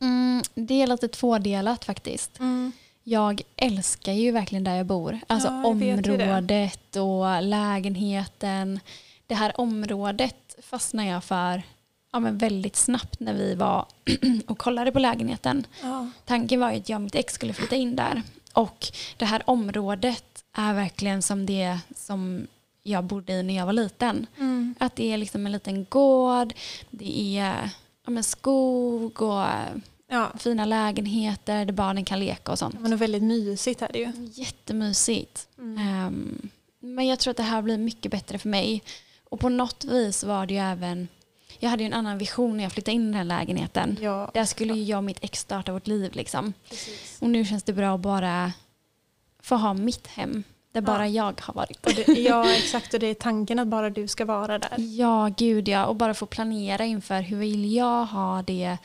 Mm, 0.00 0.42
det 0.54 0.82
är 0.82 0.86
lite 0.86 1.08
tvådelat 1.08 1.84
faktiskt. 1.84 2.38
Mm. 2.40 2.72
Jag 3.02 3.42
älskar 3.56 4.12
ju 4.12 4.30
verkligen 4.30 4.64
där 4.64 4.74
jag 4.74 4.86
bor. 4.86 5.20
Alltså 5.26 5.48
Ja, 5.48 5.54
jag 5.56 5.66
området 5.66 6.96
och 6.96 7.42
lägenheten. 7.42 8.80
Det 9.26 9.34
här 9.34 9.60
området 9.60 10.56
fastnade 10.62 11.08
jag 11.08 11.24
för 11.24 11.62
ja, 12.12 12.20
men 12.20 12.38
väldigt 12.38 12.76
snabbt 12.76 13.20
när 13.20 13.34
vi 13.34 13.54
var 13.54 13.86
och 14.46 14.58
kollade 14.58 14.92
på 14.92 14.98
lägenheten. 14.98 15.66
Ja. 15.82 16.10
Tanken 16.24 16.60
var 16.60 16.72
ju 16.72 16.78
att 16.78 16.88
jag 16.88 16.96
och 16.96 17.02
mitt 17.02 17.14
ex 17.14 17.34
skulle 17.34 17.52
flytta 17.52 17.76
in 17.76 17.96
där. 17.96 18.22
Och 18.52 18.86
det 19.16 19.24
här 19.24 19.42
området 19.46 20.44
är 20.52 20.74
verkligen 20.74 21.22
som 21.22 21.46
det 21.46 21.78
som 21.94 22.46
jag 22.82 23.04
bodde 23.04 23.32
i 23.32 23.42
när 23.42 23.56
jag 23.56 23.66
var 23.66 23.72
liten. 23.72 24.26
Mm. 24.38 24.74
Att 24.78 24.96
det 24.96 25.12
är 25.12 25.16
liksom 25.18 25.46
en 25.46 25.52
liten 25.52 25.86
gård, 25.88 26.54
det 26.90 27.38
är 27.38 27.70
ja, 28.04 28.10
men 28.10 28.24
skog 28.24 29.22
och 29.22 29.44
ja. 30.08 30.32
fina 30.38 30.64
lägenheter 30.64 31.64
där 31.64 31.72
barnen 31.72 32.04
kan 32.04 32.20
leka 32.20 32.52
och 32.52 32.58
sånt. 32.58 32.80
Men 32.80 32.90
det 32.90 32.94
är 32.94 32.98
väldigt 32.98 33.22
mysigt 33.22 33.80
här 33.80 33.90
det 33.92 34.04
är 34.04 34.06
ju. 34.06 34.30
Jättemysigt. 34.32 35.48
Mm. 35.58 35.78
Ehm, 35.78 36.50
men 36.80 37.06
jag 37.06 37.18
tror 37.18 37.30
att 37.30 37.36
det 37.36 37.42
här 37.42 37.62
blir 37.62 37.78
mycket 37.78 38.10
bättre 38.10 38.38
för 38.38 38.48
mig. 38.48 38.82
Och 39.24 39.40
på 39.40 39.48
något 39.48 39.84
vis 39.84 40.24
var 40.24 40.46
det 40.46 40.54
ju 40.54 40.60
även, 40.60 41.08
jag 41.58 41.70
hade 41.70 41.82
ju 41.82 41.86
en 41.86 41.92
annan 41.92 42.18
vision 42.18 42.56
när 42.56 42.64
jag 42.64 42.72
flyttade 42.72 42.94
in 42.94 43.02
i 43.02 43.04
den 43.04 43.14
här 43.14 43.24
lägenheten. 43.24 43.96
Ja, 44.00 44.30
Där 44.34 44.44
skulle 44.44 44.74
ju 44.74 44.82
jag 44.82 44.96
och 44.98 45.04
mitt 45.04 45.18
ex 45.24 45.38
starta 45.40 45.72
vårt 45.72 45.86
liv 45.86 46.10
liksom. 46.14 46.52
precis. 46.68 47.18
Och 47.20 47.30
nu 47.30 47.44
känns 47.44 47.62
det 47.62 47.72
bra 47.72 47.94
att 47.94 48.00
bara 48.00 48.52
få 49.42 49.56
ha 49.56 49.74
mitt 49.74 50.06
hem. 50.06 50.42
Där 50.72 50.80
bara 50.80 51.08
jag 51.08 51.40
har 51.40 51.54
varit. 51.54 51.82
Det, 51.82 52.08
ja, 52.08 52.50
exakt. 52.52 52.94
Och 52.94 53.00
det 53.00 53.06
är 53.06 53.14
tanken 53.14 53.58
att 53.58 53.68
bara 53.68 53.90
du 53.90 54.08
ska 54.08 54.24
vara 54.24 54.58
där. 54.58 54.74
Ja, 54.78 55.30
gud 55.36 55.68
ja. 55.68 55.86
Och 55.86 55.96
bara 55.96 56.14
få 56.14 56.26
planera 56.26 56.84
inför 56.84 57.20
hur 57.20 57.36
vill 57.38 57.72
jag 57.74 58.04
ha 58.06 58.42
det. 58.42 58.78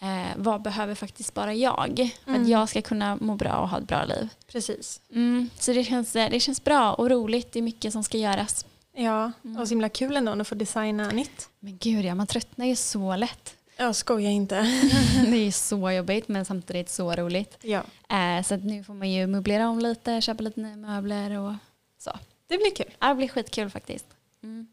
Eh, 0.00 0.26
vad 0.36 0.62
behöver 0.62 0.94
faktiskt 0.94 1.34
bara 1.34 1.54
jag? 1.54 2.10
För 2.24 2.30
Mm. 2.30 2.42
att 2.42 2.48
jag 2.48 2.68
ska 2.68 2.82
kunna 2.82 3.16
må 3.20 3.34
bra 3.36 3.56
och 3.56 3.68
ha 3.68 3.78
ett 3.78 3.86
bra 3.88 4.04
liv. 4.04 4.28
Precis. 4.52 5.00
Mm, 5.14 5.50
så 5.58 5.72
det 5.72 5.84
känns, 5.84 6.12
det 6.12 6.40
känns 6.42 6.64
bra 6.64 6.92
och 6.94 7.10
roligt. 7.10 7.52
Det 7.52 7.58
är 7.58 7.62
mycket 7.62 7.92
som 7.92 8.04
ska 8.04 8.18
göras. 8.18 8.64
Ja, 8.94 9.32
Mm. 9.44 9.60
och 9.60 9.68
så 9.68 9.72
himla 9.72 9.88
kul 9.88 10.16
ändå 10.16 10.32
att 10.32 10.48
få 10.48 10.54
designa 10.54 11.08
nytt. 11.10 11.48
Men 11.60 11.78
gud 11.80 12.04
ja, 12.04 12.14
man 12.14 12.26
tröttnar 12.26 12.66
ju 12.66 12.76
så 12.76 13.16
lätt. 13.16 13.56
Jag 13.76 13.96
skojar 13.96 14.30
inte. 14.30 14.54
det 15.30 15.36
är 15.36 15.50
så 15.68 15.90
jobbigt 15.90 16.28
men 16.28 16.44
samtidigt 16.44 16.88
så 16.90 17.12
roligt. 17.14 17.58
Ja, 17.62 17.82
Eh, 18.08 18.42
så 18.42 18.56
nu 18.56 18.84
får 18.84 18.94
man 18.94 19.10
ju 19.10 19.26
möblera 19.26 19.68
om 19.68 19.78
lite, 19.78 20.20
köpa 20.20 20.42
lite 20.42 20.60
nya 20.60 20.76
möbler 20.76 21.38
och 21.38 21.52
så. 21.98 22.10
det 22.46 22.56
blir 22.58 22.74
kul. 22.76 22.94
Ja, 22.98 23.08
det 23.08 23.14
blir 23.14 23.28
skitkul 23.28 23.70
faktiskt. 23.70 24.06
Mm. 24.42 24.66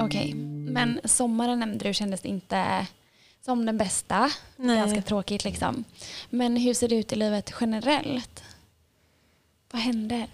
Okej, 0.00 0.34
men 0.72 1.00
sommaren 1.04 1.58
nämnde 1.60 1.84
du 1.88 1.94
kändes 1.94 2.24
inte 2.24 2.86
som 3.48 3.66
den 3.66 3.78
bästa. 3.78 4.30
Ganska 4.56 5.02
tråkigt 5.02 5.44
liksom. 5.44 5.84
Men 6.30 6.56
hur 6.56 6.74
ser 6.74 6.88
det 6.88 6.96
ut 6.96 7.12
i 7.12 7.16
livet 7.16 7.54
generellt? 7.60 8.42
Vad 9.70 9.82
händer? 9.82 10.26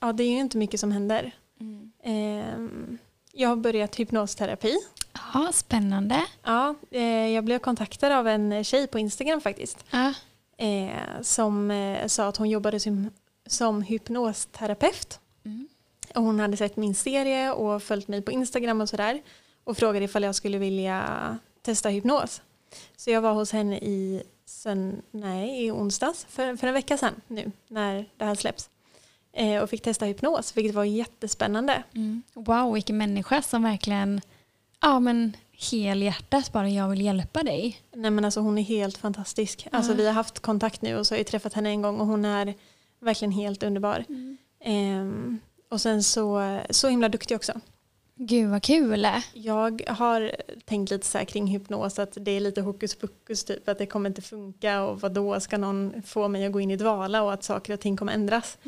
Ja, 0.00 0.12
det 0.12 0.24
är 0.24 0.30
ju 0.30 0.38
inte 0.38 0.58
mycket 0.58 0.80
som 0.80 0.92
händer. 0.92 1.32
Ehm, 2.02 2.98
jag 3.32 3.48
har 3.48 3.56
börjat 3.56 3.96
hypnosterapi. 3.96 4.76
Ja, 5.34 5.50
spännande. 5.52 6.26
Ja, 6.42 6.74
eh, 6.90 7.28
jag 7.28 7.44
blev 7.44 7.58
kontaktad 7.58 8.12
av 8.12 8.28
en 8.28 8.64
tjej 8.64 8.86
på 8.86 8.98
Instagram 8.98 9.40
faktiskt. 9.40 9.84
Ja, 9.90 10.12
eh, 10.56 11.22
som 11.22 11.70
eh, 11.70 12.06
sa 12.06 12.28
att 12.28 12.36
hon 12.36 12.50
jobbade 12.50 12.80
som, 12.80 13.10
som 13.46 13.82
hypnosterapeut. 13.82 15.20
Mm. 15.44 15.68
Och 16.14 16.22
hon 16.22 16.40
hade 16.40 16.56
sett 16.56 16.76
min 16.76 16.94
serie 16.94 17.52
och 17.52 17.82
följt 17.82 18.08
mig 18.08 18.22
på 18.22 18.30
Instagram 18.30 18.80
och 18.80 18.88
sådär. 18.88 19.22
Och 19.64 19.76
frågade 19.76 20.04
ifall 20.04 20.22
jag 20.22 20.34
skulle 20.34 20.58
vilja 20.58 21.38
testa 21.62 21.88
hypnos. 21.88 22.42
Så 22.96 23.10
jag 23.10 23.20
var 23.20 23.32
hos 23.32 23.52
henne 23.52 23.78
i, 23.78 24.22
sen, 24.46 25.02
nej, 25.10 25.66
i 25.66 25.70
onsdags, 25.70 26.26
för, 26.28 26.56
för 26.56 26.66
en 26.66 26.74
vecka 26.74 26.96
sedan 26.96 27.20
nu, 27.26 27.52
när 27.68 28.06
det 28.16 28.24
här 28.24 28.34
släpps. 28.34 28.70
Eh, 29.32 29.62
och 29.62 29.70
fick 29.70 29.82
testa 29.82 30.04
hypnos, 30.04 30.56
vilket 30.56 30.74
var 30.74 30.84
jättespännande. 30.84 31.82
Mm. 31.94 32.22
Wow, 32.34 32.74
vilken 32.74 32.98
människa 32.98 33.42
som 33.42 33.62
verkligen, 33.62 34.20
ja 34.80 35.00
men 35.00 35.36
helhjärtat 35.70 36.52
bara 36.52 36.68
jag 36.68 36.88
vill 36.88 37.00
hjälpa 37.00 37.42
dig. 37.42 37.82
Nej 37.94 38.10
men 38.10 38.24
alltså 38.24 38.40
hon 38.40 38.58
är 38.58 38.62
helt 38.62 38.98
fantastisk. 38.98 39.68
Alltså 39.72 39.94
vi 39.94 40.06
har 40.06 40.12
haft 40.12 40.40
kontakt 40.40 40.82
nu 40.82 40.98
och 40.98 41.06
så 41.06 41.14
har 41.14 41.18
jag 41.18 41.26
träffat 41.26 41.52
henne 41.52 41.68
en 41.68 41.82
gång 41.82 42.00
och 42.00 42.06
hon 42.06 42.24
är 42.24 42.54
verkligen 43.00 43.32
helt 43.32 43.62
underbar. 43.62 44.04
Ehm, 44.64 45.38
och 45.68 45.80
sen 45.80 46.02
så, 46.02 46.60
så 46.70 46.88
himla 46.88 47.08
duktig 47.08 47.36
också. 47.36 47.60
Gud 48.22 48.50
vad 48.50 48.62
kul. 48.62 49.06
Jag 49.32 49.82
har 49.88 50.36
tänkt 50.64 50.90
lite 50.90 51.06
så 51.06 51.18
här 51.18 51.24
kring 51.24 51.46
hypnos 51.46 51.98
att 51.98 52.16
det 52.20 52.30
är 52.30 52.40
lite 52.40 52.60
hokus 52.60 52.94
pokus 52.94 53.44
typ 53.44 53.68
att 53.68 53.78
det 53.78 53.86
kommer 53.86 54.10
inte 54.10 54.22
funka 54.22 54.82
och 54.82 55.00
vad 55.00 55.12
då 55.12 55.40
ska 55.40 55.58
någon 55.58 56.02
få 56.02 56.28
mig 56.28 56.46
att 56.46 56.52
gå 56.52 56.60
in 56.60 56.70
i 56.70 56.76
dvala 56.76 57.22
och 57.22 57.32
att 57.32 57.44
saker 57.44 57.72
och 57.72 57.80
ting 57.80 57.96
kommer 57.96 58.12
ändras. 58.12 58.58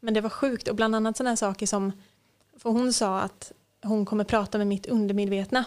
Men 0.00 0.14
det 0.14 0.20
var 0.20 0.30
sjukt 0.30 0.68
och 0.68 0.76
bland 0.76 0.94
annat 0.96 1.16
sådana 1.16 1.36
saker 1.36 1.66
som 1.66 1.92
för 2.56 2.70
hon 2.70 2.92
sa 2.92 3.20
att 3.20 3.52
hon 3.82 4.04
kommer 4.04 4.24
prata 4.24 4.58
med 4.58 4.66
mitt 4.66 4.86
undermedvetna 4.86 5.64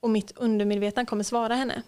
och 0.00 0.10
mitt 0.10 0.32
undermedvetna 0.36 1.06
kommer 1.06 1.24
svara 1.24 1.54
henne. 1.54 1.82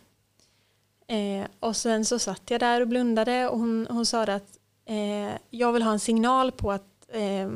Eh, 1.06 1.46
och 1.60 1.76
sen 1.76 2.04
så 2.04 2.18
satt 2.18 2.50
jag 2.50 2.60
där 2.60 2.80
och 2.80 2.88
blundade 2.88 3.48
och 3.48 3.58
hon, 3.58 3.86
hon 3.90 4.06
sa 4.06 4.22
att 4.22 4.58
eh, 4.84 5.36
jag 5.50 5.72
vill 5.72 5.82
ha 5.82 5.92
en 5.92 6.00
signal 6.00 6.52
på 6.52 6.72
att 6.72 7.08
eh, 7.08 7.50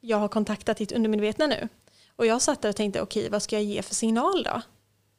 jag 0.00 0.18
har 0.18 0.28
kontaktat 0.28 0.76
ditt 0.76 0.92
undermedvetna 0.92 1.46
nu. 1.46 1.68
Och 2.22 2.26
jag 2.26 2.42
satt 2.42 2.62
där 2.62 2.68
och 2.68 2.76
tänkte 2.76 3.02
okej 3.02 3.28
vad 3.28 3.42
ska 3.42 3.56
jag 3.56 3.64
ge 3.64 3.82
för 3.82 3.94
signal 3.94 4.42
då? 4.42 4.62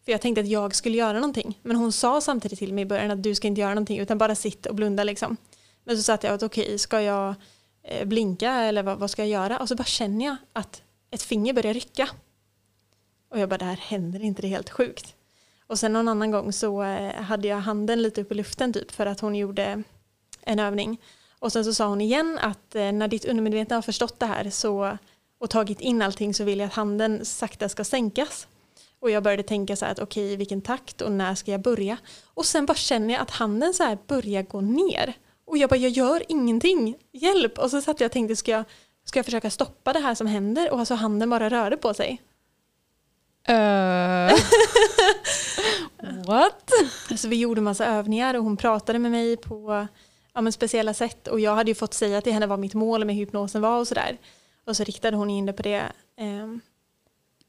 För 0.05 0.11
jag 0.11 0.21
tänkte 0.21 0.41
att 0.41 0.47
jag 0.47 0.75
skulle 0.75 0.97
göra 0.97 1.13
någonting. 1.13 1.59
Men 1.63 1.75
hon 1.75 1.91
sa 1.91 2.21
samtidigt 2.21 2.59
till 2.59 2.73
mig 2.73 2.81
i 2.81 2.85
början 2.85 3.11
att 3.11 3.23
du 3.23 3.35
ska 3.35 3.47
inte 3.47 3.61
göra 3.61 3.73
någonting 3.73 3.99
utan 3.99 4.17
bara 4.17 4.35
sitta 4.35 4.69
och 4.69 4.75
blunda 4.75 5.03
liksom. 5.03 5.37
Men 5.83 5.97
så 5.97 6.03
satt 6.03 6.23
jag 6.23 6.35
och 6.35 6.43
okej 6.43 6.79
ska 6.79 7.01
jag 7.01 7.35
eh, 7.83 8.05
blinka 8.05 8.51
eller 8.51 8.83
vad, 8.83 8.97
vad 8.97 9.09
ska 9.09 9.21
jag 9.21 9.29
göra? 9.29 9.59
Och 9.59 9.67
så 9.67 9.75
bara 9.75 9.83
känner 9.83 10.25
jag 10.25 10.35
att 10.53 10.81
ett 11.11 11.21
finger 11.21 11.53
börjar 11.53 11.73
rycka. 11.73 12.09
Och 13.29 13.39
jag 13.39 13.49
bara 13.49 13.57
det 13.57 13.65
här 13.65 13.77
händer 13.77 14.23
inte, 14.23 14.41
det 14.41 14.47
är 14.47 14.49
helt 14.49 14.69
sjukt. 14.69 15.15
Och 15.67 15.79
sen 15.79 15.93
någon 15.93 16.07
annan 16.07 16.31
gång 16.31 16.53
så 16.53 16.83
eh, 16.83 17.21
hade 17.21 17.47
jag 17.47 17.57
handen 17.57 18.01
lite 18.01 18.21
upp 18.21 18.31
i 18.31 18.35
luften 18.35 18.73
typ 18.73 18.91
för 18.91 19.05
att 19.05 19.19
hon 19.19 19.35
gjorde 19.35 19.83
en 20.41 20.59
övning. 20.59 21.01
Och 21.39 21.51
sen 21.51 21.65
så 21.65 21.73
sa 21.73 21.87
hon 21.87 22.01
igen 22.01 22.39
att 22.41 22.75
eh, 22.75 22.91
när 22.91 23.07
ditt 23.07 23.25
undermedvetna 23.25 23.75
har 23.75 23.81
förstått 23.81 24.19
det 24.19 24.25
här 24.25 24.49
så, 24.49 24.97
och 25.43 25.49
tagit 25.49 25.81
in 25.81 26.01
allting 26.01 26.33
så 26.33 26.43
vill 26.43 26.59
jag 26.59 26.67
att 26.67 26.73
handen 26.73 27.25
sakta 27.25 27.69
ska 27.69 27.83
sänkas. 27.83 28.47
Och 28.99 29.09
jag 29.09 29.23
började 29.23 29.43
tänka 29.43 29.75
så 29.75 29.85
här 29.85 29.91
att 29.91 29.99
okej 29.99 30.33
i 30.33 30.35
vilken 30.35 30.61
takt 30.61 31.01
och 31.01 31.11
när 31.11 31.35
ska 31.35 31.51
jag 31.51 31.61
börja? 31.61 31.97
Och 32.33 32.45
sen 32.45 32.65
bara 32.65 32.75
känner 32.75 33.13
jag 33.13 33.21
att 33.21 33.31
handen 33.31 33.73
så 33.73 33.83
här 33.83 33.97
börjar 34.07 34.43
gå 34.43 34.61
ner. 34.61 35.13
Och 35.45 35.57
jag 35.57 35.69
bara 35.69 35.75
jag 35.75 35.91
gör 35.91 36.23
ingenting, 36.27 36.95
hjälp! 37.11 37.57
Och 37.57 37.71
så 37.71 37.81
satt 37.81 37.99
jag 37.99 38.07
och 38.07 38.11
tänkte 38.11 38.35
ska 38.35 38.51
jag, 38.51 38.63
ska 39.05 39.19
jag 39.19 39.25
försöka 39.25 39.49
stoppa 39.49 39.93
det 39.93 39.99
här 39.99 40.15
som 40.15 40.27
händer? 40.27 40.71
Och 40.71 40.79
alltså 40.79 40.93
handen 40.93 41.29
bara 41.29 41.49
rörde 41.49 41.77
på 41.77 41.93
sig. 41.93 42.21
Uh. 43.49 44.39
What? 46.27 46.71
Så 47.17 47.27
vi 47.27 47.35
gjorde 47.35 47.61
massa 47.61 47.85
övningar 47.85 48.33
och 48.33 48.43
hon 48.43 48.57
pratade 48.57 48.99
med 48.99 49.11
mig 49.11 49.37
på 49.37 49.87
ja, 50.33 50.51
speciella 50.51 50.93
sätt 50.93 51.27
och 51.27 51.39
jag 51.39 51.55
hade 51.55 51.71
ju 51.71 51.75
fått 51.75 51.93
säga 51.93 52.21
till 52.21 52.33
henne 52.33 52.47
vad 52.47 52.59
mitt 52.59 52.73
mål 52.73 53.05
med 53.05 53.15
hypnosen 53.15 53.61
var 53.61 53.79
och 53.79 53.87
sådär. 53.87 54.17
Och 54.65 54.77
så 54.77 54.83
riktade 54.83 55.17
hon 55.17 55.29
in 55.29 55.45
det 55.45 55.53
på 55.53 55.63
det. 55.63 55.91
Ehm, 56.17 56.59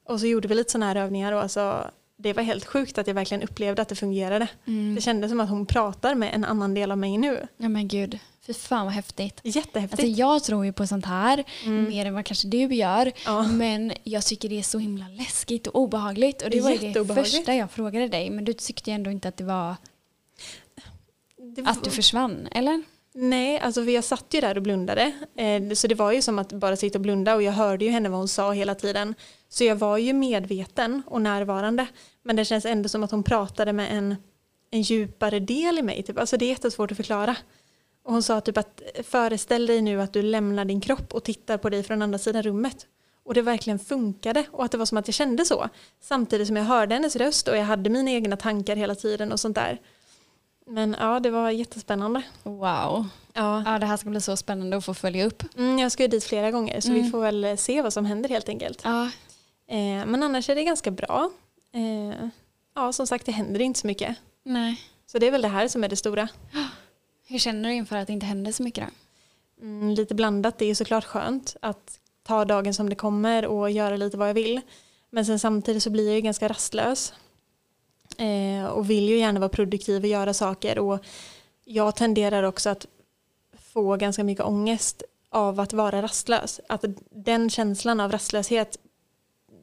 och 0.04 0.20
så 0.20 0.26
gjorde 0.26 0.48
vi 0.48 0.54
lite 0.54 0.72
sådana 0.72 0.86
här 0.86 0.96
övningar 0.96 1.32
och 1.32 1.42
alltså, 1.42 1.90
det 2.16 2.32
var 2.32 2.42
helt 2.42 2.64
sjukt 2.64 2.98
att 2.98 3.06
jag 3.06 3.14
verkligen 3.14 3.42
upplevde 3.42 3.82
att 3.82 3.88
det 3.88 3.94
fungerade. 3.94 4.48
Mm. 4.66 4.94
Det 4.94 5.00
kändes 5.00 5.30
som 5.30 5.40
att 5.40 5.48
hon 5.48 5.66
pratar 5.66 6.14
med 6.14 6.34
en 6.34 6.44
annan 6.44 6.74
del 6.74 6.90
av 6.90 6.98
mig 6.98 7.18
nu. 7.18 7.46
Ja 7.56 7.68
men 7.68 7.88
gud, 7.88 8.18
fy 8.46 8.54
fan 8.54 8.84
vad 8.86 8.94
häftigt. 8.94 9.40
Jättehäftigt. 9.42 10.00
Alltså 10.02 10.20
jag 10.20 10.44
tror 10.44 10.64
ju 10.64 10.72
på 10.72 10.86
sånt 10.86 11.04
här 11.04 11.44
Mm. 11.64 11.84
mer 11.88 12.06
än 12.06 12.14
vad 12.14 12.24
kanske 12.24 12.48
du 12.48 12.74
gör. 12.74 13.12
Ja. 13.24 13.42
Men 13.42 13.92
jag 14.02 14.24
tycker 14.24 14.48
det 14.48 14.58
är 14.58 14.62
så 14.62 14.78
himla 14.78 15.08
läskigt 15.08 15.66
och 15.66 15.80
obehagligt. 15.80 16.42
Och 16.42 16.50
det 16.50 16.60
var 16.60 17.04
det 17.04 17.14
första 17.14 17.54
jag 17.54 17.70
frågade 17.70 18.08
dig. 18.08 18.30
Men 18.30 18.44
du 18.44 18.52
tyckte 18.52 18.90
ju 18.90 18.94
ändå 18.94 19.10
inte 19.10 19.28
att 19.28 19.36
det 19.36 19.44
var 19.44 19.76
Det 21.36 21.62
att 21.66 21.84
du 21.84 21.90
försvann, 21.90 22.48
eller? 22.50 22.82
Nej, 23.16 23.58
alltså 23.58 23.84
för 23.84 23.90
jag 23.90 24.04
satt 24.04 24.26
ju 24.30 24.40
där 24.40 24.56
och 24.56 24.62
blundade. 24.62 25.12
Eh, 25.36 25.72
så 25.74 25.86
det 25.86 25.94
var 25.94 26.12
ju 26.12 26.22
som 26.22 26.38
att 26.38 26.52
bara 26.52 26.76
sitta 26.76 26.98
och 26.98 27.02
blunda 27.02 27.34
och 27.34 27.42
jag 27.42 27.52
hörde 27.52 27.84
ju 27.84 27.90
henne 27.90 28.08
vad 28.08 28.18
hon 28.18 28.28
sa 28.28 28.52
hela 28.52 28.74
tiden. 28.74 29.14
Så 29.48 29.64
jag 29.64 29.76
var 29.76 29.98
ju 29.98 30.12
medveten 30.12 31.02
och 31.06 31.22
närvarande. 31.22 31.86
Men 32.22 32.36
det 32.36 32.44
känns 32.44 32.64
ändå 32.64 32.88
som 32.88 33.04
att 33.04 33.10
hon 33.10 33.22
pratade 33.22 33.72
med 33.72 33.96
en, 33.98 34.16
en 34.70 34.82
djupare 34.82 35.40
del 35.40 35.78
i 35.78 35.82
mig. 35.82 36.02
Typ. 36.02 36.18
Alltså 36.18 36.36
det 36.36 36.44
är 36.44 36.48
jättesvårt 36.48 36.90
att 36.90 36.96
förklara. 36.96 37.36
Och 38.04 38.12
hon 38.12 38.22
sa 38.22 38.40
typ 38.40 38.56
att 38.56 38.82
föreställ 39.02 39.66
dig 39.66 39.82
nu 39.82 40.00
att 40.00 40.12
du 40.12 40.22
lämnar 40.22 40.64
din 40.64 40.80
kropp 40.80 41.14
och 41.14 41.24
tittar 41.24 41.58
på 41.58 41.70
dig 41.70 41.82
från 41.82 42.02
andra 42.02 42.18
sidan 42.18 42.42
rummet. 42.42 42.86
Och 43.24 43.34
det 43.34 43.42
verkligen 43.42 43.78
funkade 43.78 44.44
och 44.50 44.64
att 44.64 44.72
det 44.72 44.78
var 44.78 44.86
som 44.86 44.98
att 44.98 45.08
jag 45.08 45.14
kände 45.14 45.44
så. 45.44 45.68
Samtidigt 46.00 46.46
som 46.46 46.56
jag 46.56 46.64
hörde 46.64 46.94
hennes 46.94 47.16
röst 47.16 47.48
och 47.48 47.56
jag 47.56 47.64
hade 47.64 47.90
mina 47.90 48.10
egna 48.10 48.36
tankar 48.36 48.76
hela 48.76 48.94
tiden 48.94 49.32
och 49.32 49.40
sånt 49.40 49.54
där. 49.54 49.80
Men 50.66 50.96
ja, 51.00 51.20
det 51.20 51.30
var 51.30 51.50
jättespännande. 51.50 52.22
Wow. 52.42 53.06
Ja. 53.32 53.62
Ja, 53.66 53.78
det 53.78 53.86
här 53.86 53.96
ska 53.96 54.10
bli 54.10 54.20
så 54.20 54.36
spännande 54.36 54.76
att 54.76 54.84
få 54.84 54.94
följa 54.94 55.26
upp. 55.26 55.42
Mm, 55.56 55.78
jag 55.78 55.92
ska 55.92 56.02
ju 56.02 56.08
dit 56.08 56.24
flera 56.24 56.50
gånger 56.50 56.80
så 56.80 56.92
vi 56.92 56.98
Mm. 56.98 57.10
får 57.10 57.20
väl 57.20 57.58
se 57.58 57.82
vad 57.82 57.92
som 57.92 58.04
händer 58.06 58.28
helt 58.28 58.48
enkelt. 58.48 58.80
Ja, 58.84 59.10
Eh, 59.68 60.06
men 60.06 60.22
annars 60.22 60.48
är 60.50 60.54
det 60.54 60.64
ganska 60.64 60.90
bra. 60.90 61.30
Eh, 61.72 62.28
ja, 62.74 62.92
som 62.92 63.06
sagt 63.06 63.26
det 63.26 63.32
händer 63.32 63.60
inte 63.60 63.80
så 63.80 63.86
mycket. 63.86 64.16
nej. 64.42 64.80
Så 65.06 65.18
det 65.18 65.26
är 65.26 65.30
väl 65.30 65.42
det 65.42 65.48
här 65.48 65.68
som 65.68 65.84
är 65.84 65.88
det 65.88 65.96
stora. 65.96 66.28
Hur 67.26 67.38
känner 67.38 67.68
du 67.68 67.74
inför 67.74 67.96
att 67.96 68.06
det 68.06 68.12
inte 68.12 68.26
händer 68.26 68.52
så 68.52 68.62
mycket 68.62 68.84
då? 69.58 69.64
Mm, 69.66 69.90
lite 69.90 70.14
blandat, 70.14 70.58
det 70.58 70.66
är 70.70 70.74
såklart 70.74 71.04
skönt 71.04 71.56
att 71.62 71.98
ta 72.26 72.44
dagen 72.44 72.74
som 72.74 72.88
det 72.88 72.96
kommer 72.96 73.46
och 73.46 73.70
göra 73.70 73.96
lite 73.96 74.16
vad 74.16 74.28
jag 74.28 74.34
vill. 74.34 74.60
Men 75.10 75.26
sen 75.26 75.38
samtidigt 75.38 75.82
så 75.82 75.90
blir 75.90 76.06
jag 76.06 76.14
ju 76.14 76.20
ganska 76.20 76.48
rastlös. 76.48 77.12
Eh, 78.18 78.66
och 78.66 78.90
vill 78.90 79.08
ju 79.08 79.18
gärna 79.18 79.40
vara 79.40 79.48
produktiv 79.48 80.02
och 80.02 80.08
göra 80.08 80.34
saker. 80.34 80.78
Och 80.78 81.04
jag 81.64 81.96
tenderar 81.96 82.42
också 82.42 82.70
att 82.70 82.86
få 83.58 83.96
ganska 83.96 84.24
mycket 84.24 84.44
ångest 84.44 85.02
av 85.30 85.60
att 85.60 85.72
vara 85.72 86.02
rastlös. 86.02 86.60
Att 86.68 86.84
den 87.10 87.50
känslan 87.50 88.00
av 88.00 88.12
rastlöshet 88.12 88.78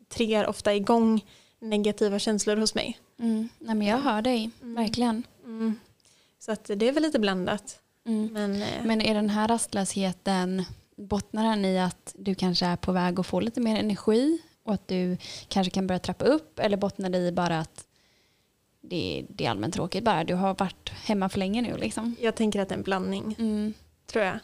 triggar 0.10 0.48
ofta 0.48 0.76
igång 0.76 1.26
negativa 1.60 2.20
känslor 2.20 2.56
hos 2.56 2.76
mig. 2.76 3.00
Mm. 3.20 3.50
Nej, 3.60 3.76
men 3.76 3.88
jag 3.88 3.98
hör 3.98 4.22
dig, 4.22 4.52
verkligen. 4.62 5.24
Mm. 5.44 5.80
Så 6.40 6.52
att 6.52 6.64
det 6.76 6.88
är 6.88 6.92
väl 6.92 7.04
lite 7.04 7.20
blandat. 7.20 7.80
Mm. 8.06 8.34
Men, 8.34 8.62
eh, 8.62 8.84
Men 8.84 9.02
är 9.02 9.14
den 9.14 9.30
här 9.30 9.48
rastlösheten, 9.48 10.64
bottnar 10.96 11.44
den 11.44 11.66
i 11.66 11.80
att 11.80 12.16
du 12.18 12.36
kanske 12.36 12.66
är 12.66 12.76
på 12.76 12.92
väg 12.92 13.20
att 13.20 13.28
få 13.28 13.40
lite 13.40 13.62
mer 13.62 13.80
energi 13.80 14.42
och 14.64 14.74
att 14.74 14.88
du 14.88 15.18
kanske 15.48 15.72
kan 15.72 15.88
börja 15.88 16.00
trappa 16.00 16.26
upp 16.26 16.60
eller 16.60 16.78
bottnar 16.78 17.10
det 17.10 17.18
i 17.18 17.32
bara 17.32 17.60
att 17.60 17.86
det, 18.82 19.26
det 19.30 19.46
är 19.46 19.50
allmänt 19.50 19.74
tråkigt 19.74 20.04
bara, 20.04 20.24
du 20.24 20.34
har 20.34 20.56
varit 20.56 20.90
hemma 20.90 21.30
för 21.30 21.40
länge 21.40 21.62
nu 21.62 21.78
liksom? 21.78 22.16
jag 22.20 22.36
tänker 22.36 22.62
att 22.62 22.70
det 22.70 22.76
är 22.76 22.78
en 22.78 22.84
blandning, 22.84 23.36
Mm. 23.40 23.74
tror 24.06 24.24
jag. 24.26 24.36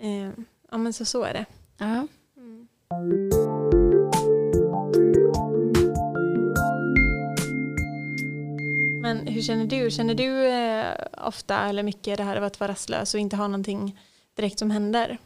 Eh, 0.00 0.30
ja 0.70 0.78
men 0.78 0.92
så, 0.92 1.04
så 1.04 1.22
är 1.22 1.32
det. 1.32 1.44
Ja. 1.78 2.06
Men 9.02 9.26
hur 9.26 9.42
känner 9.42 9.64
du? 9.64 9.90
Känner 9.90 10.14
du 10.14 10.46
eh, 10.46 10.94
ofta 11.28 11.58
eller 11.68 11.82
mycket 11.82 12.16
det 12.18 12.24
här 12.24 12.36
av 12.36 12.44
att 12.44 12.60
vara 12.60 12.70
rastlös 12.70 13.14
och 13.14 13.20
inte 13.20 13.36
ha 13.36 13.46
någonting 13.48 13.98
direkt 14.34 14.58
som 14.58 14.70
händer? 14.70 15.18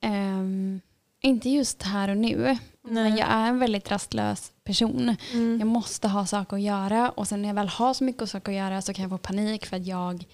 Ehm, 0.00 0.80
inte 1.20 1.50
just 1.50 1.82
här 1.82 2.08
och 2.08 2.16
nu, 2.16 2.58
men 2.82 3.10
Nej. 3.10 3.18
jag 3.18 3.28
är 3.28 3.48
en 3.48 3.58
väldigt 3.58 3.90
rastlös 3.90 4.52
person. 4.64 5.16
Mm. 5.32 5.58
Jag 5.58 5.66
måste 5.66 6.08
ha 6.08 6.26
saker 6.26 6.56
att 6.56 6.62
göra 6.62 7.10
och 7.10 7.28
sen 7.28 7.42
när 7.42 7.48
jag 7.48 7.54
väl 7.54 7.68
har 7.68 7.94
så 7.94 8.04
mycket 8.04 8.30
saker 8.30 8.52
att 8.52 8.58
göra 8.58 8.82
så 8.82 8.94
kan 8.94 9.02
jag 9.02 9.10
få 9.10 9.18
panik 9.18 9.66
för 9.66 9.76
att 9.76 9.86
jag 9.86 10.24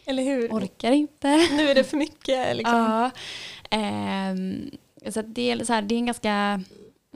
orkar 0.50 0.92
inte. 0.92 1.28
Nu 1.28 1.68
är 1.68 1.74
det 1.74 1.84
för 1.84 1.96
mycket 1.96 2.56
liksom. 2.56 2.76
Ja. 2.76 3.10
Ehm, 3.70 4.70
så 5.10 5.22
det, 5.22 5.50
är 5.50 5.64
så 5.64 5.72
här, 5.72 5.82
det 5.82 5.94
är 5.94 5.96
en 5.96 6.06
ganska 6.06 6.62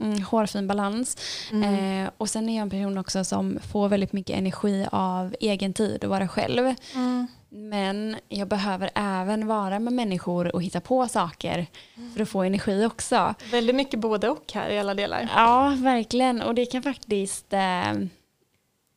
mm, 0.01 0.21
hårfin 0.21 0.67
balans. 0.67 1.17
Mm. 1.51 2.03
Eh, 2.05 2.11
och 2.17 2.29
sen 2.29 2.49
är 2.49 2.55
jag 2.55 2.61
en 2.61 2.69
person 2.69 2.97
också 2.97 3.23
som 3.23 3.59
får 3.71 3.89
väldigt 3.89 4.13
mycket 4.13 4.37
energi 4.37 4.87
av 4.91 5.35
egen 5.39 5.73
tid 5.73 6.03
och 6.03 6.09
vara 6.09 6.27
själv. 6.27 6.73
Mm. 6.95 7.27
Men 7.49 8.15
jag 8.27 8.47
behöver 8.47 8.89
även 8.95 9.47
vara 9.47 9.79
med 9.79 9.93
människor 9.93 10.55
och 10.55 10.63
hitta 10.63 10.81
på 10.81 11.07
saker 11.07 11.67
för 12.13 12.21
att 12.21 12.29
få 12.29 12.43
energi 12.43 12.85
också. 12.85 13.35
Väldigt 13.51 13.75
mycket 13.75 13.99
både 13.99 14.29
och 14.29 14.51
här 14.53 14.69
i 14.69 14.79
alla 14.79 14.93
delar. 14.93 15.29
Ja, 15.35 15.75
verkligen. 15.77 16.41
Och 16.41 16.55
det 16.55 16.65
kan 16.65 16.83
faktiskt 16.83 17.53
eh, 17.53 17.93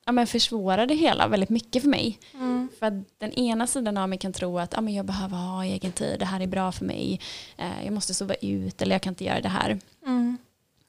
ja, 0.04 0.12
men 0.12 0.26
försvåra 0.26 0.86
det 0.86 0.94
hela 0.94 1.28
väldigt 1.28 1.50
mycket 1.50 1.82
för 1.82 1.88
mig. 1.88 2.18
Mm. 2.34 2.68
För 2.78 2.86
att 2.86 2.94
den 3.18 3.32
ena 3.32 3.66
sidan 3.66 3.96
av 3.96 4.08
mig 4.08 4.18
kan 4.18 4.32
tro 4.32 4.58
att 4.58 4.78
ah, 4.78 4.80
men 4.80 4.94
jag 4.94 5.06
behöver 5.06 5.36
ha 5.36 5.64
egen 5.64 5.92
tid, 5.92 6.18
det 6.18 6.24
här 6.24 6.40
är 6.40 6.46
bra 6.46 6.72
för 6.72 6.84
mig, 6.84 7.20
eh, 7.56 7.84
jag 7.84 7.92
måste 7.92 8.14
sova 8.14 8.34
ut 8.34 8.82
eller 8.82 8.94
jag 8.94 9.02
kan 9.02 9.12
inte 9.12 9.24
göra 9.24 9.40
det 9.40 9.48
här. 9.48 9.78
Mm. 10.06 10.38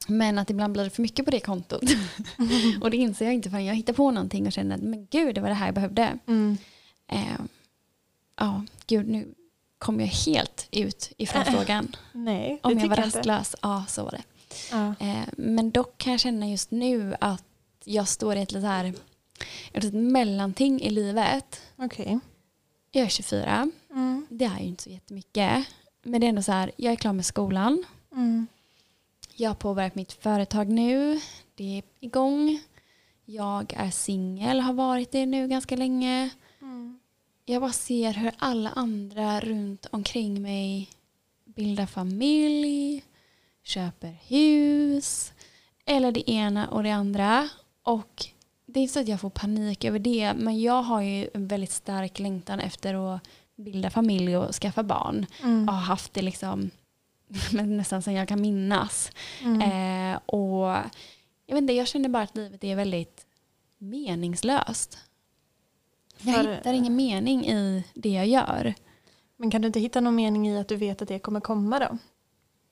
Men 0.08 0.38
att 0.38 0.50
ibland 0.50 0.74
blir 0.74 0.84
det 0.84 0.90
för 0.90 1.02
mycket 1.02 1.26
på 1.26 1.32
det 1.32 1.40
kontot. 1.40 1.84
och 2.82 2.92
det 2.92 2.98
inser 2.98 3.26
jag 3.26 3.34
inte 3.34 3.50
förrän 3.50 3.66
jag 3.66 3.76
hittar 3.76 3.94
på 3.94 4.12
någonting 4.12 4.48
och 4.48 4.54
känner 4.54 4.76
att 4.76 4.82
men 4.82 5.08
gud, 5.12 5.36
det 5.36 5.42
var 5.42 5.50
det 5.50 5.56
här 5.56 5.66
jag 5.66 5.76
behövde. 5.76 6.20
Mm. 7.12 7.24
Eh, 7.28 7.40
ja, 8.36 8.66
gud 8.88 9.08
nu 9.10 9.34
kom 9.78 10.00
jag 10.00 10.08
helt 10.08 10.68
ut 10.72 11.12
ifrån 11.18 11.46
frågan. 11.52 11.96
Nej, 12.12 12.50
det 12.64 12.68
Om 12.70 12.80
jag 12.80 12.88
var 12.90 12.98
jag 12.98 13.06
rastlös, 13.06 13.56
ja 13.62 13.86
så 13.88 14.04
var 14.04 14.12
det. 14.12 14.24
Ja. 14.72 14.94
Eh, 15.00 15.28
men 15.38 15.72
dock 15.72 15.98
kan 15.98 16.12
jag 16.12 16.20
känna 16.20 16.50
just 16.50 16.72
nu 16.72 17.16
att 17.22 17.44
jag 17.84 18.08
står 18.08 18.36
i 18.36 18.42
ett 18.42 18.52
litet, 18.52 18.70
här, 18.70 18.94
ett 19.74 19.94
mellanting 19.94 20.82
i 20.82 20.90
livet. 20.90 21.62
Okej. 21.76 22.20
Jag 22.92 23.04
är 23.06 23.10
24, 23.10 23.72
Mm. 23.92 24.28
det 24.30 24.46
är 24.46 24.60
ju 24.60 24.66
inte 24.66 24.84
så 24.84 24.90
jättemycket. 24.90 25.66
Men 26.04 26.22
det 26.22 26.28
är 26.28 26.30
ändå 26.30 26.42
så 26.42 26.52
här, 26.52 26.72
jag 26.76 26.92
är 26.92 26.96
klar 26.96 27.14
med 27.14 27.26
skolan. 27.26 27.84
Mm. 28.12 28.48
Jag 29.36 29.50
har 29.50 29.56
påbörjat 29.56 29.96
mitt 29.96 30.12
företag 30.14 30.70
nu. 30.70 31.20
Det 31.56 31.78
är 31.78 31.84
igång. 32.00 32.60
Jag 33.26 33.74
är 33.78 33.92
singel, 33.92 34.60
har 34.60 34.74
varit 34.74 35.12
det 35.12 35.26
nu 35.26 35.48
ganska 35.48 35.76
länge. 35.76 36.30
Jag 37.52 37.62
bara 37.62 37.72
ser 37.72 38.14
hur 38.14 38.32
alla 38.38 38.70
andra 38.70 39.40
runt 39.40 39.86
omkring 39.92 40.42
mig 40.42 40.90
bildar 41.46 41.86
familj, 41.86 43.04
köper 43.64 44.18
hus 44.28 45.34
eller 45.86 46.12
det 46.12 46.32
ena 46.32 46.68
och 46.68 46.84
det 46.84 46.92
andra. 46.92 47.50
Och 47.84 48.26
det 48.66 48.80
är 48.80 48.82
inte 48.82 48.94
så 48.94 49.00
att 49.00 49.08
jag 49.08 49.22
får 49.22 49.30
panik 49.30 49.84
över 49.84 50.00
det 50.00 50.34
men 50.34 50.62
jag 50.62 50.84
har 50.84 51.02
ju 51.02 51.30
en 51.34 51.48
väldigt 51.48 51.72
stark 51.72 52.20
längtan 52.20 52.60
efter 52.60 53.16
att 53.16 53.22
bilda 53.56 53.90
familj 53.90 54.38
och 54.38 54.56
skaffa 54.56 54.84
barn. 54.84 55.26
Mm. 55.44 55.66
Jag 55.66 55.74
har 55.74 55.82
haft 55.82 56.14
det 56.14 56.22
liksom 56.22 56.70
nästan 57.52 58.02
sedan 58.02 58.14
jag 58.14 58.28
kan 58.28 58.42
minnas. 58.42 59.12
Mm. 59.42 59.62
Eh, 59.62 60.20
och 60.26 60.68
jag, 61.46 61.56
vet 61.56 61.58
inte, 61.58 61.74
jag 61.74 61.88
känner 61.88 62.10
bara 62.10 62.24
att 62.24 62.36
livet 62.36 62.64
är 62.64 62.76
väldigt 62.76 63.26
meningslöst. 63.78 64.98
Jag 66.24 66.36
För- 66.36 66.54
hittar 66.56 66.74
ingen 66.74 66.96
mening 66.96 67.46
i 67.46 67.84
det 67.94 68.10
jag 68.10 68.28
gör. 68.28 68.74
Men 69.38 69.52
kan 69.52 69.62
du 69.62 69.68
inte 69.68 69.80
hitta 69.80 70.02
någon 70.02 70.16
mening 70.16 70.48
i 70.50 70.58
att 70.60 70.68
du 70.68 70.76
vet 70.76 71.02
att 71.02 71.08
det 71.08 71.20
kommer 71.20 71.40
komma 71.40 71.80
då? 71.80 71.98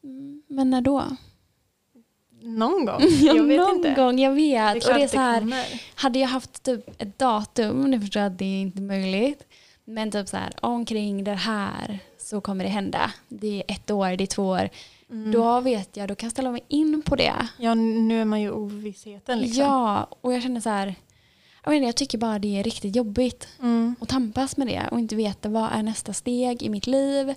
Mm, 0.03 0.43
Men 0.47 0.69
när 0.69 0.81
då? 0.81 1.03
Någon 2.41 2.85
gång? 2.85 3.01
Jag 3.21 3.43
vet 3.43 3.59
Någon 3.59 3.75
inte. 3.77 3.93
gång, 3.93 4.19
jag 4.19 4.31
vet. 4.31 4.87
och 4.87 4.93
det 4.93 5.03
är 5.03 5.07
så 5.07 5.17
här, 5.19 5.53
hade 5.95 6.19
jag 6.19 6.27
haft 6.27 6.63
typ 6.63 7.01
ett 7.01 7.19
datum, 7.19 7.91
nu 7.91 7.99
förstår 8.01 8.21
jag 8.21 8.31
att 8.31 8.37
det 8.39 8.45
är 8.45 8.61
inte 8.61 8.81
möjligt, 8.81 9.43
men 9.85 10.11
typ 10.11 10.27
så 10.27 10.37
här, 10.37 10.53
omkring 10.61 11.23
det 11.23 11.33
här 11.33 11.99
så 12.17 12.41
kommer 12.41 12.63
det 12.63 12.69
hända. 12.69 13.11
Det 13.29 13.47
är 13.57 13.63
ett 13.75 13.91
år, 13.91 14.15
det 14.15 14.23
är 14.23 14.27
två 14.27 14.43
år. 14.47 14.69
Mm. 15.09 15.31
Då 15.31 15.59
vet 15.59 15.97
jag, 15.97 16.07
då 16.07 16.15
kan 16.15 16.27
jag 16.27 16.31
ställa 16.31 16.51
mig 16.51 16.61
in 16.67 17.01
på 17.01 17.15
det. 17.15 17.33
Ja, 17.57 17.73
nu 17.73 18.21
är 18.21 18.25
man 18.25 18.41
ju 18.41 18.51
ovissheten 18.51 19.39
liksom. 19.39 19.63
Ja, 19.63 20.07
och 20.21 20.33
jag 20.33 20.41
känner 20.43 20.61
så 20.61 20.69
här, 20.69 20.95
inte, 21.75 21.85
jag 21.85 21.95
tycker 21.95 22.17
bara 22.17 22.39
det 22.39 22.59
är 22.59 22.63
riktigt 22.63 22.95
jobbigt 22.95 23.47
Mm. 23.59 23.95
att 23.99 24.09
tampas 24.09 24.57
med 24.57 24.67
det 24.67 24.87
och 24.91 24.99
inte 24.99 25.15
veta 25.15 25.49
vad 25.49 25.69
är 25.71 25.83
nästa 25.83 26.13
steg 26.13 26.63
i 26.63 26.69
mitt 26.69 26.87
liv. 26.87 27.35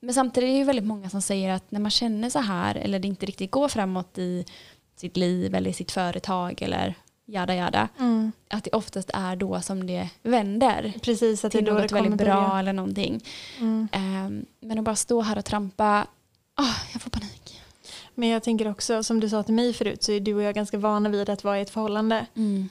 Men 0.00 0.14
samtidigt 0.14 0.48
är 0.48 0.52
det 0.52 0.58
ju 0.58 0.64
väldigt 0.64 0.84
många 0.84 1.10
som 1.10 1.22
säger 1.22 1.50
att 1.50 1.70
när 1.70 1.80
man 1.80 1.90
känner 1.90 2.30
så 2.30 2.38
här 2.38 2.74
eller 2.74 2.98
det 2.98 3.08
inte 3.08 3.26
riktigt 3.26 3.50
går 3.50 3.68
framåt 3.68 4.18
i 4.18 4.44
sitt 4.96 5.16
liv 5.16 5.54
eller 5.54 5.70
i 5.70 5.72
sitt 5.72 5.92
företag 5.92 6.62
eller 6.62 6.94
jada 7.26 7.54
jada, 7.54 7.88
Mm. 7.98 8.32
att 8.48 8.64
det 8.64 8.70
oftast 8.70 9.10
är 9.14 9.36
då 9.36 9.60
som 9.60 9.86
det 9.86 10.08
vänder 10.22 10.92
Precis, 11.02 11.44
att 11.44 11.52
det 11.52 11.58
är 11.58 11.62
då 11.62 11.74
det 11.74 11.80
något 11.82 11.90
kommer 11.90 12.02
väldigt 12.02 12.26
bra 12.26 12.34
börja. 12.48 12.58
eller 12.58 12.72
någonting. 12.72 13.24
Mm. 13.60 13.88
Ehm, 13.92 14.46
men 14.60 14.78
att 14.78 14.84
bara 14.84 14.96
stå 14.96 15.20
här 15.20 15.38
och 15.38 15.44
trampa, 15.44 16.06
ah, 16.54 16.74
jag 16.92 17.02
får 17.02 17.10
panik. 17.10 17.60
Men 18.14 18.28
jag 18.28 18.42
tänker 18.42 18.70
också, 18.70 19.02
som 19.02 19.20
du 19.20 19.28
sa 19.28 19.42
till 19.42 19.54
mig 19.54 19.72
förut, 19.72 20.02
så 20.02 20.12
är 20.12 20.20
du 20.20 20.34
och 20.34 20.42
jag 20.42 20.54
ganska 20.54 20.78
vana 20.78 21.08
vid 21.08 21.30
att 21.30 21.44
vara 21.44 21.58
i 21.58 21.62
ett 21.62 21.70
förhållande. 21.70 22.26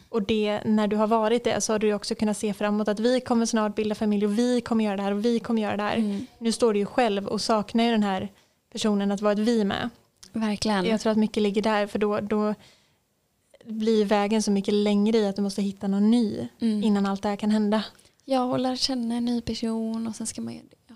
Och 0.10 0.24
det, 0.24 0.62
när 0.66 0.88
du 0.88 0.96
har 0.96 1.08
varit 1.08 1.44
det 1.44 1.62
så 1.62 1.74
har 1.74 1.80
du 1.80 1.94
också 1.94 2.16
kunnat 2.16 2.38
se 2.38 2.54
framåt 2.54 2.88
att 2.88 3.00
vi 3.00 3.22
kommer 3.22 3.46
snart 3.46 3.76
bilda 3.76 3.96
familj 3.96 4.26
och 4.26 4.40
vi 4.40 4.62
kommer 4.62 4.86
göra 4.86 4.98
det 4.98 5.04
här 5.04 5.12
och 5.12 5.26
vi 5.26 5.40
kommer 5.40 5.62
göra 5.62 5.78
det 5.78 5.84
här. 5.84 5.98
Mm. 5.98 6.26
Nu 6.38 6.52
står 6.52 6.74
du 6.74 6.80
ju 6.80 6.86
själv 6.86 7.28
och 7.28 7.42
saknar 7.42 7.84
ju 7.84 7.92
den 7.92 8.04
här 8.04 8.30
personen 8.72 9.12
att 9.12 9.22
vara 9.22 9.34
ett 9.34 9.40
vi 9.40 9.64
med. 9.64 9.90
Verkligen. 10.34 10.86
Jag 10.86 11.02
tror 11.02 11.12
att 11.12 11.18
mycket 11.18 11.44
ligger 11.44 11.62
där 11.62 11.88
för 11.88 12.00
då, 12.00 12.20
då 12.20 12.54
blir 13.66 14.06
vägen 14.06 14.44
så 14.44 14.52
mycket 14.52 14.74
längre 14.74 15.18
i 15.18 15.28
att 15.28 15.36
du 15.36 15.42
måste 15.42 15.62
hitta 15.62 15.88
någon 15.88 16.12
ny 16.12 16.48
Mm. 16.62 16.84
innan 16.84 17.06
allt 17.06 17.22
det 17.22 17.30
här 17.30 17.36
kan 17.36 17.50
hända. 17.50 17.84
Jag 18.26 18.52
och 18.52 18.60
lära 18.60 18.76
känna 18.76 19.16
en 19.16 19.26
ny 19.26 19.42
person 19.42 20.08
och 20.08 20.16
sen 20.16 20.28
ska 20.28 20.42
man 20.42 20.54
göra 20.54 20.64
det. 20.70 20.96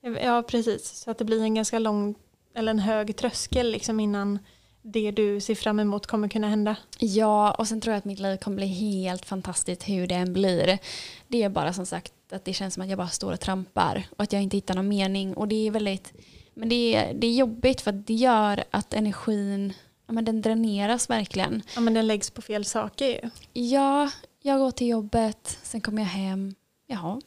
Ja. 0.00 0.20
Ja 0.22 0.42
precis, 0.42 0.88
så 0.88 1.10
att 1.10 1.18
det 1.18 1.24
blir 1.24 1.42
en 1.42 1.54
ganska 1.54 1.78
lång 1.78 2.14
eller 2.54 2.70
en 2.70 2.78
hög 2.78 3.16
tröskel 3.16 3.70
liksom 3.70 4.00
innan 4.00 4.38
det 4.82 5.10
du 5.10 5.40
ser 5.40 5.54
fram 5.54 5.80
emot 5.80 6.06
kommer 6.06 6.28
kunna 6.28 6.48
hända. 6.48 6.76
Ja, 6.98 7.50
och 7.50 7.68
sen 7.68 7.80
tror 7.80 7.92
jag 7.92 7.98
att 7.98 8.04
mitt 8.04 8.18
liv 8.18 8.36
kommer 8.36 8.56
bli 8.56 8.66
helt 8.66 9.24
fantastiskt 9.26 9.88
hur 9.88 10.06
det 10.06 10.14
än 10.14 10.32
blir. 10.32 10.78
Det 11.28 11.42
är 11.42 11.48
bara 11.48 11.72
som 11.72 11.86
sagt 11.86 12.12
att 12.32 12.44
det 12.44 12.52
känns 12.52 12.74
som 12.74 12.82
att 12.82 12.88
jag 12.88 12.98
bara 12.98 13.08
står 13.08 13.32
och 13.32 13.40
trampar 13.40 14.06
och 14.16 14.22
att 14.22 14.32
jag 14.32 14.42
inte 14.42 14.56
hittar 14.56 14.74
någon 14.74 14.88
mening. 14.88 15.34
Och 15.34 15.48
det 15.48 15.66
är 15.66 15.70
väldigt, 15.70 16.12
men 16.54 16.68
det 16.68 16.94
är, 16.94 17.14
det 17.14 17.26
är 17.26 17.34
jobbigt 17.34 17.80
för 17.80 17.90
att 17.90 18.06
det 18.06 18.14
gör 18.14 18.64
att 18.70 18.94
energin, 18.94 19.72
ja 20.06 20.12
men 20.12 20.24
den 20.24 20.42
dräneras 20.42 21.10
verkligen. 21.10 21.62
Ja 21.74 21.80
men 21.80 21.94
den 21.94 22.06
läggs 22.06 22.30
på 22.30 22.42
fel 22.42 22.64
saker 22.64 23.06
ju. 23.06 23.30
Ja, 23.62 24.10
jag 24.42 24.58
går 24.58 24.70
till 24.70 24.88
jobbet, 24.88 25.58
sen 25.62 25.80
kommer 25.80 26.02
jag 26.02 26.08
hem. 26.08 26.54
Jaha, 26.86 27.20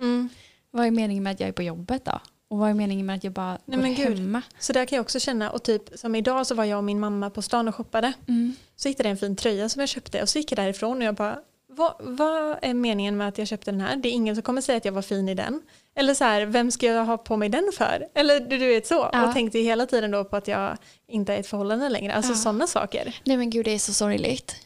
Mm. 0.00 0.28
vad 0.70 0.86
är 0.86 0.90
meningen 0.90 1.22
med 1.22 1.32
att 1.32 1.40
jag 1.40 1.48
är 1.48 1.52
på 1.52 1.62
jobbet 1.62 2.04
då? 2.04 2.20
Och 2.56 2.60
vad 2.60 2.70
är 2.70 2.74
meningen 2.74 3.06
med 3.06 3.16
att 3.16 3.24
jag 3.24 3.32
bara 3.32 3.58
Nej, 3.64 3.76
går 3.76 3.82
men 3.82 3.94
gud. 3.94 4.18
hemma? 4.18 4.42
Så 4.58 4.72
där 4.72 4.84
kan 4.84 4.96
jag 4.96 5.02
också 5.02 5.20
känna 5.20 5.50
och 5.50 5.62
typ 5.62 5.82
som 5.98 6.14
idag 6.14 6.46
så 6.46 6.54
var 6.54 6.64
jag 6.64 6.78
och 6.78 6.84
min 6.84 7.00
mamma 7.00 7.30
på 7.30 7.42
stan 7.42 7.68
och 7.68 7.74
shoppade. 7.74 8.12
Mm. 8.28 8.54
Så 8.76 8.88
hittade 8.88 9.08
jag 9.08 9.10
en 9.10 9.16
fin 9.18 9.36
tröja 9.36 9.68
som 9.68 9.80
jag 9.80 9.88
köpte 9.88 10.22
och 10.22 10.28
så 10.28 10.38
gick 10.38 10.52
jag 10.52 10.58
därifrån 10.58 10.96
och 10.98 11.04
jag 11.04 11.14
bara 11.14 11.38
vad, 11.68 11.94
vad 12.00 12.56
är 12.62 12.74
meningen 12.74 13.16
med 13.16 13.28
att 13.28 13.38
jag 13.38 13.48
köpte 13.48 13.70
den 13.70 13.80
här? 13.80 13.96
Det 13.96 14.08
är 14.08 14.12
ingen 14.12 14.34
som 14.36 14.42
kommer 14.42 14.60
säga 14.60 14.76
att 14.78 14.84
jag 14.84 14.92
var 14.92 15.02
fin 15.02 15.28
i 15.28 15.34
den. 15.34 15.62
Eller 15.96 16.14
så 16.14 16.24
här, 16.24 16.46
vem 16.46 16.70
ska 16.70 16.86
jag 16.86 17.04
ha 17.04 17.16
på 17.18 17.36
mig 17.36 17.48
den 17.48 17.70
för? 17.74 18.08
Eller 18.14 18.40
du, 18.40 18.58
du 18.58 18.66
vet 18.66 18.86
så. 18.86 19.10
Ja. 19.12 19.26
Och 19.28 19.34
tänkte 19.34 19.58
hela 19.58 19.86
tiden 19.86 20.10
då 20.10 20.24
på 20.24 20.36
att 20.36 20.48
jag 20.48 20.76
inte 21.08 21.32
är 21.32 21.36
i 21.36 21.40
ett 21.40 21.46
förhållande 21.46 21.88
längre. 21.88 22.14
Alltså 22.14 22.32
Ja. 22.32 22.36
sådana 22.36 22.66
saker. 22.66 23.14
Nej 23.24 23.36
men 23.36 23.50
gud 23.50 23.64
det 23.64 23.70
är 23.74 23.78
så 23.78 23.92
sorgligt. 23.92 24.56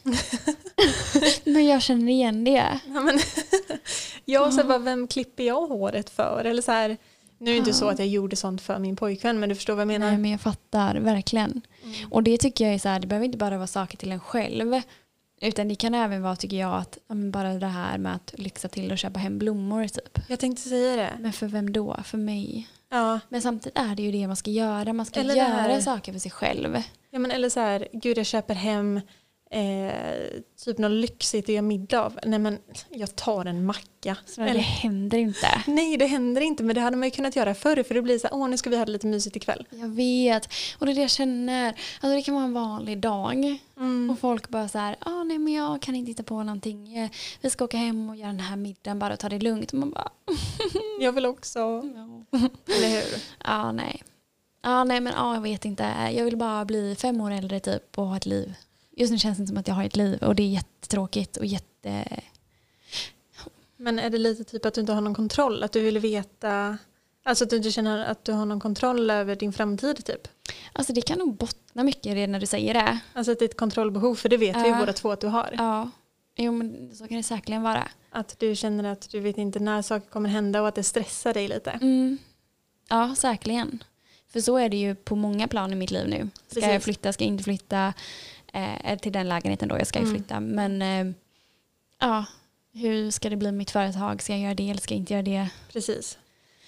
men 1.44 1.66
jag 1.66 1.82
känner 1.82 2.12
igen 2.12 2.44
det. 2.44 2.80
Ja, 2.86 3.00
men 3.00 3.18
jag 4.24 4.54
så 4.54 4.64
bara, 4.64 4.78
vem 4.78 5.06
klipper 5.08 5.44
jag 5.44 5.66
håret 5.66 6.10
för? 6.10 6.44
Eller 6.44 6.62
så 6.62 6.72
här, 6.72 6.96
nu 7.40 7.50
är 7.50 7.54
det 7.54 7.58
inte 7.58 7.72
så 7.72 7.88
att 7.88 7.98
jag 7.98 8.08
gjorde 8.08 8.36
sånt 8.36 8.60
för 8.60 8.78
min 8.78 8.96
pojkvän 8.96 9.40
men 9.40 9.48
du 9.48 9.54
förstår 9.54 9.74
vad 9.74 9.80
jag 9.80 9.88
menar. 9.88 10.06
Nej 10.06 10.18
men 10.18 10.30
jag 10.30 10.40
fattar 10.40 10.94
verkligen. 10.94 11.60
Mm. 11.82 12.12
Och 12.12 12.22
det 12.22 12.38
tycker 12.38 12.64
jag 12.64 12.74
är 12.74 12.78
så 12.78 12.88
här, 12.88 13.00
det 13.00 13.06
behöver 13.06 13.26
inte 13.26 13.38
bara 13.38 13.56
vara 13.56 13.66
saker 13.66 13.96
till 13.96 14.12
en 14.12 14.20
själv. 14.20 14.80
Utan 15.40 15.68
det 15.68 15.74
kan 15.74 15.94
även 15.94 16.22
vara, 16.22 16.36
tycker 16.36 16.56
jag, 16.56 16.74
att 16.74 16.98
bara 17.32 17.54
det 17.54 17.66
här 17.66 17.98
med 17.98 18.14
att 18.14 18.34
lyxa 18.36 18.68
till 18.68 18.92
och 18.92 18.98
köpa 18.98 19.18
hem 19.18 19.38
blommor 19.38 19.86
typ. 19.86 20.18
Jag 20.28 20.38
tänkte 20.38 20.68
säga 20.68 20.96
det. 20.96 21.10
Men 21.20 21.32
för 21.32 21.46
vem 21.46 21.72
då? 21.72 21.96
För 22.04 22.18
mig? 22.18 22.68
Ja. 22.90 23.20
Men 23.28 23.42
samtidigt 23.42 23.78
är 23.78 23.94
det 23.94 24.02
ju 24.02 24.12
det 24.12 24.26
man 24.26 24.36
ska 24.36 24.50
göra. 24.50 24.92
Man 24.92 25.06
ska 25.06 25.20
Eller 25.20 25.34
göra 25.34 25.80
saker 25.80 26.12
för 26.12 26.18
sig 26.18 26.30
själv. 26.30 26.82
Ja, 27.10 27.18
men 27.18 27.30
eller 27.30 27.48
så 27.48 27.60
här, 27.60 27.88
gud 27.92 28.18
jag 28.18 28.26
köper 28.26 28.54
hem 28.54 29.00
eh, 29.50 30.40
typ 30.64 30.78
något 30.78 30.90
lyxigt 30.90 31.44
att 31.44 31.54
göra 31.54 31.62
middag 31.62 32.00
av. 32.00 32.18
Nej 32.24 32.38
men 32.38 32.58
jag 32.90 33.16
tar 33.16 33.44
en 33.44 33.66
macka. 33.66 34.16
Så 34.26 34.40
det 34.40 34.58
händer 34.58 35.18
inte. 35.18 35.62
Nej 35.66 35.96
det 35.96 36.06
händer 36.06 36.40
inte 36.40 36.62
men 36.62 36.74
det 36.74 36.80
hade 36.80 36.96
man 36.96 37.06
ju 37.06 37.10
kunnat 37.10 37.36
göra 37.36 37.54
förr 37.54 37.82
för 37.82 37.94
det 37.94 38.02
blir 38.02 38.18
så 38.18 38.28
här, 38.28 38.34
åh 38.36 38.48
nu 38.48 38.56
ska 38.56 38.70
vi 38.70 38.76
ha 38.76 38.84
det 38.84 38.92
lite 38.92 39.06
mysigt 39.06 39.36
ikväll. 39.36 39.66
Jag 39.70 39.88
vet. 39.88 40.48
Och 40.78 40.86
det 40.86 40.92
är 40.92 40.94
det 40.94 41.00
jag 41.00 41.10
känner. 41.10 41.68
Alltså 41.68 42.16
det 42.16 42.22
kan 42.22 42.34
vara 42.34 42.44
en 42.44 42.52
vanlig 42.52 43.00
dag. 43.00 43.58
Mm. 43.76 44.10
Och 44.10 44.18
folk 44.18 44.48
bara 44.48 44.68
så 44.68 44.78
här, 44.78 44.96
ah, 45.00 45.24
nej 45.24 45.38
men 45.38 45.52
jag 45.52 45.82
kan 45.82 45.94
inte 45.94 46.10
hitta 46.10 46.22
på 46.22 46.42
någonting. 46.42 47.10
Vi 47.40 47.50
ska 47.50 47.64
åka 47.64 47.76
hem 47.76 48.10
och 48.10 48.16
göra 48.16 48.28
den 48.28 48.40
här 48.40 48.56
middagen 48.56 48.98
bara 48.98 49.12
och 49.12 49.18
ta 49.18 49.28
det 49.28 49.38
lugnt. 49.38 49.72
Och 49.72 49.78
man 49.78 49.90
bara, 49.90 50.10
Jag 51.00 51.12
vill 51.12 51.26
också. 51.26 51.58
Eller 52.66 52.88
hur? 52.88 53.22
Ja, 53.44 53.72
nej. 53.72 54.02
Ja, 54.62 54.84
nej, 54.84 55.00
men 55.00 55.12
ja, 55.16 55.34
jag 55.34 55.40
vet 55.40 55.64
inte. 55.64 56.10
Jag 56.12 56.24
vill 56.24 56.36
bara 56.36 56.64
bli 56.64 56.96
fem 56.96 57.20
år 57.20 57.30
äldre 57.30 57.60
typ 57.60 57.98
och 57.98 58.06
ha 58.06 58.16
ett 58.16 58.26
liv. 58.26 58.54
Just 59.00 59.12
nu 59.12 59.18
känns 59.18 59.38
det 59.38 59.40
inte 59.42 59.48
som 59.48 59.58
att 59.58 59.68
jag 59.68 59.74
har 59.74 59.84
ett 59.84 59.96
liv 59.96 60.22
och 60.22 60.34
det 60.34 60.42
är 60.42 60.48
jättetråkigt 60.48 61.36
och 61.36 61.46
jätte... 61.46 62.04
Men 63.76 63.98
är 63.98 64.10
det 64.10 64.18
lite 64.18 64.44
typ 64.44 64.66
att 64.66 64.74
du 64.74 64.80
inte 64.80 64.92
har 64.92 65.00
någon 65.00 65.14
kontroll? 65.14 65.62
Att 65.62 65.72
du 65.72 65.80
vill 65.80 65.98
veta, 65.98 66.78
alltså 67.22 67.44
att 67.44 67.50
du 67.50 67.56
inte 67.56 67.70
känner 67.70 68.04
att 68.04 68.24
du 68.24 68.32
har 68.32 68.46
någon 68.46 68.60
kontroll 68.60 69.10
över 69.10 69.36
din 69.36 69.52
framtid 69.52 70.04
typ? 70.04 70.28
Alltså 70.72 70.92
det 70.92 71.00
kan 71.00 71.18
nog 71.18 71.36
bottna 71.36 71.84
mycket 71.84 72.06
i 72.06 72.14
det 72.14 72.26
när 72.26 72.40
du 72.40 72.46
säger 72.46 72.74
det. 72.74 72.98
Alltså 73.12 73.32
att 73.32 73.38
det 73.38 73.44
är 73.44 73.48
ett 73.48 73.56
kontrollbehov 73.56 74.14
för 74.14 74.28
det 74.28 74.36
vet 74.36 74.56
vi 74.56 74.60
ju 74.60 74.68
Ja. 74.68 74.78
båda 74.78 74.92
två 74.92 75.10
att 75.10 75.20
du 75.20 75.26
har. 75.26 75.54
Ja, 75.58 75.90
jo 76.36 76.52
men 76.52 76.90
så 76.96 77.08
kan 77.08 77.16
det 77.16 77.22
säkerligen 77.22 77.62
vara. 77.62 77.88
Att 78.10 78.38
du 78.38 78.56
känner 78.56 78.84
att 78.92 79.10
du 79.10 79.20
vet 79.20 79.38
inte 79.38 79.58
när 79.58 79.82
saker 79.82 80.08
kommer 80.10 80.28
hända 80.28 80.60
och 80.62 80.68
att 80.68 80.74
det 80.74 80.82
stressar 80.82 81.34
dig 81.34 81.48
lite. 81.48 81.70
Mm. 81.70 82.18
Ja, 82.88 83.14
säkerligen. 83.16 83.84
För 84.32 84.40
så 84.40 84.56
är 84.56 84.68
det 84.68 84.76
ju 84.76 84.94
på 84.94 85.16
många 85.16 85.48
plan 85.48 85.72
i 85.72 85.76
mitt 85.76 85.90
liv 85.90 86.08
nu. 86.08 86.30
Ska 86.48 86.60
jag 86.60 86.68
Precis. 86.68 86.84
flytta, 86.84 87.12
ska 87.12 87.24
jag 87.24 87.28
inte 87.32 87.44
flytta? 87.44 87.94
Eh, 88.52 88.98
till 88.98 89.12
den 89.12 89.28
lägenheten 89.28 89.68
då, 89.68 89.78
jag 89.78 89.86
ska 89.86 89.98
ju 89.98 90.04
Mm. 90.04 90.16
flytta. 90.16 90.40
Men 90.40 90.82
eh, 90.82 91.14
ja, 92.00 92.24
Hur 92.72 93.10
ska 93.10 93.30
det 93.30 93.36
bli 93.36 93.46
med 93.48 93.54
mitt 93.58 93.70
företag? 93.70 94.22
Ska 94.22 94.32
jag 94.32 94.40
göra 94.42 94.54
det 94.54 94.70
eller 94.70 94.80
ska 94.80 94.94
jag 94.94 94.98
inte 95.00 95.12
göra 95.12 95.22
det? 95.22 95.48
Precis. 95.72 96.18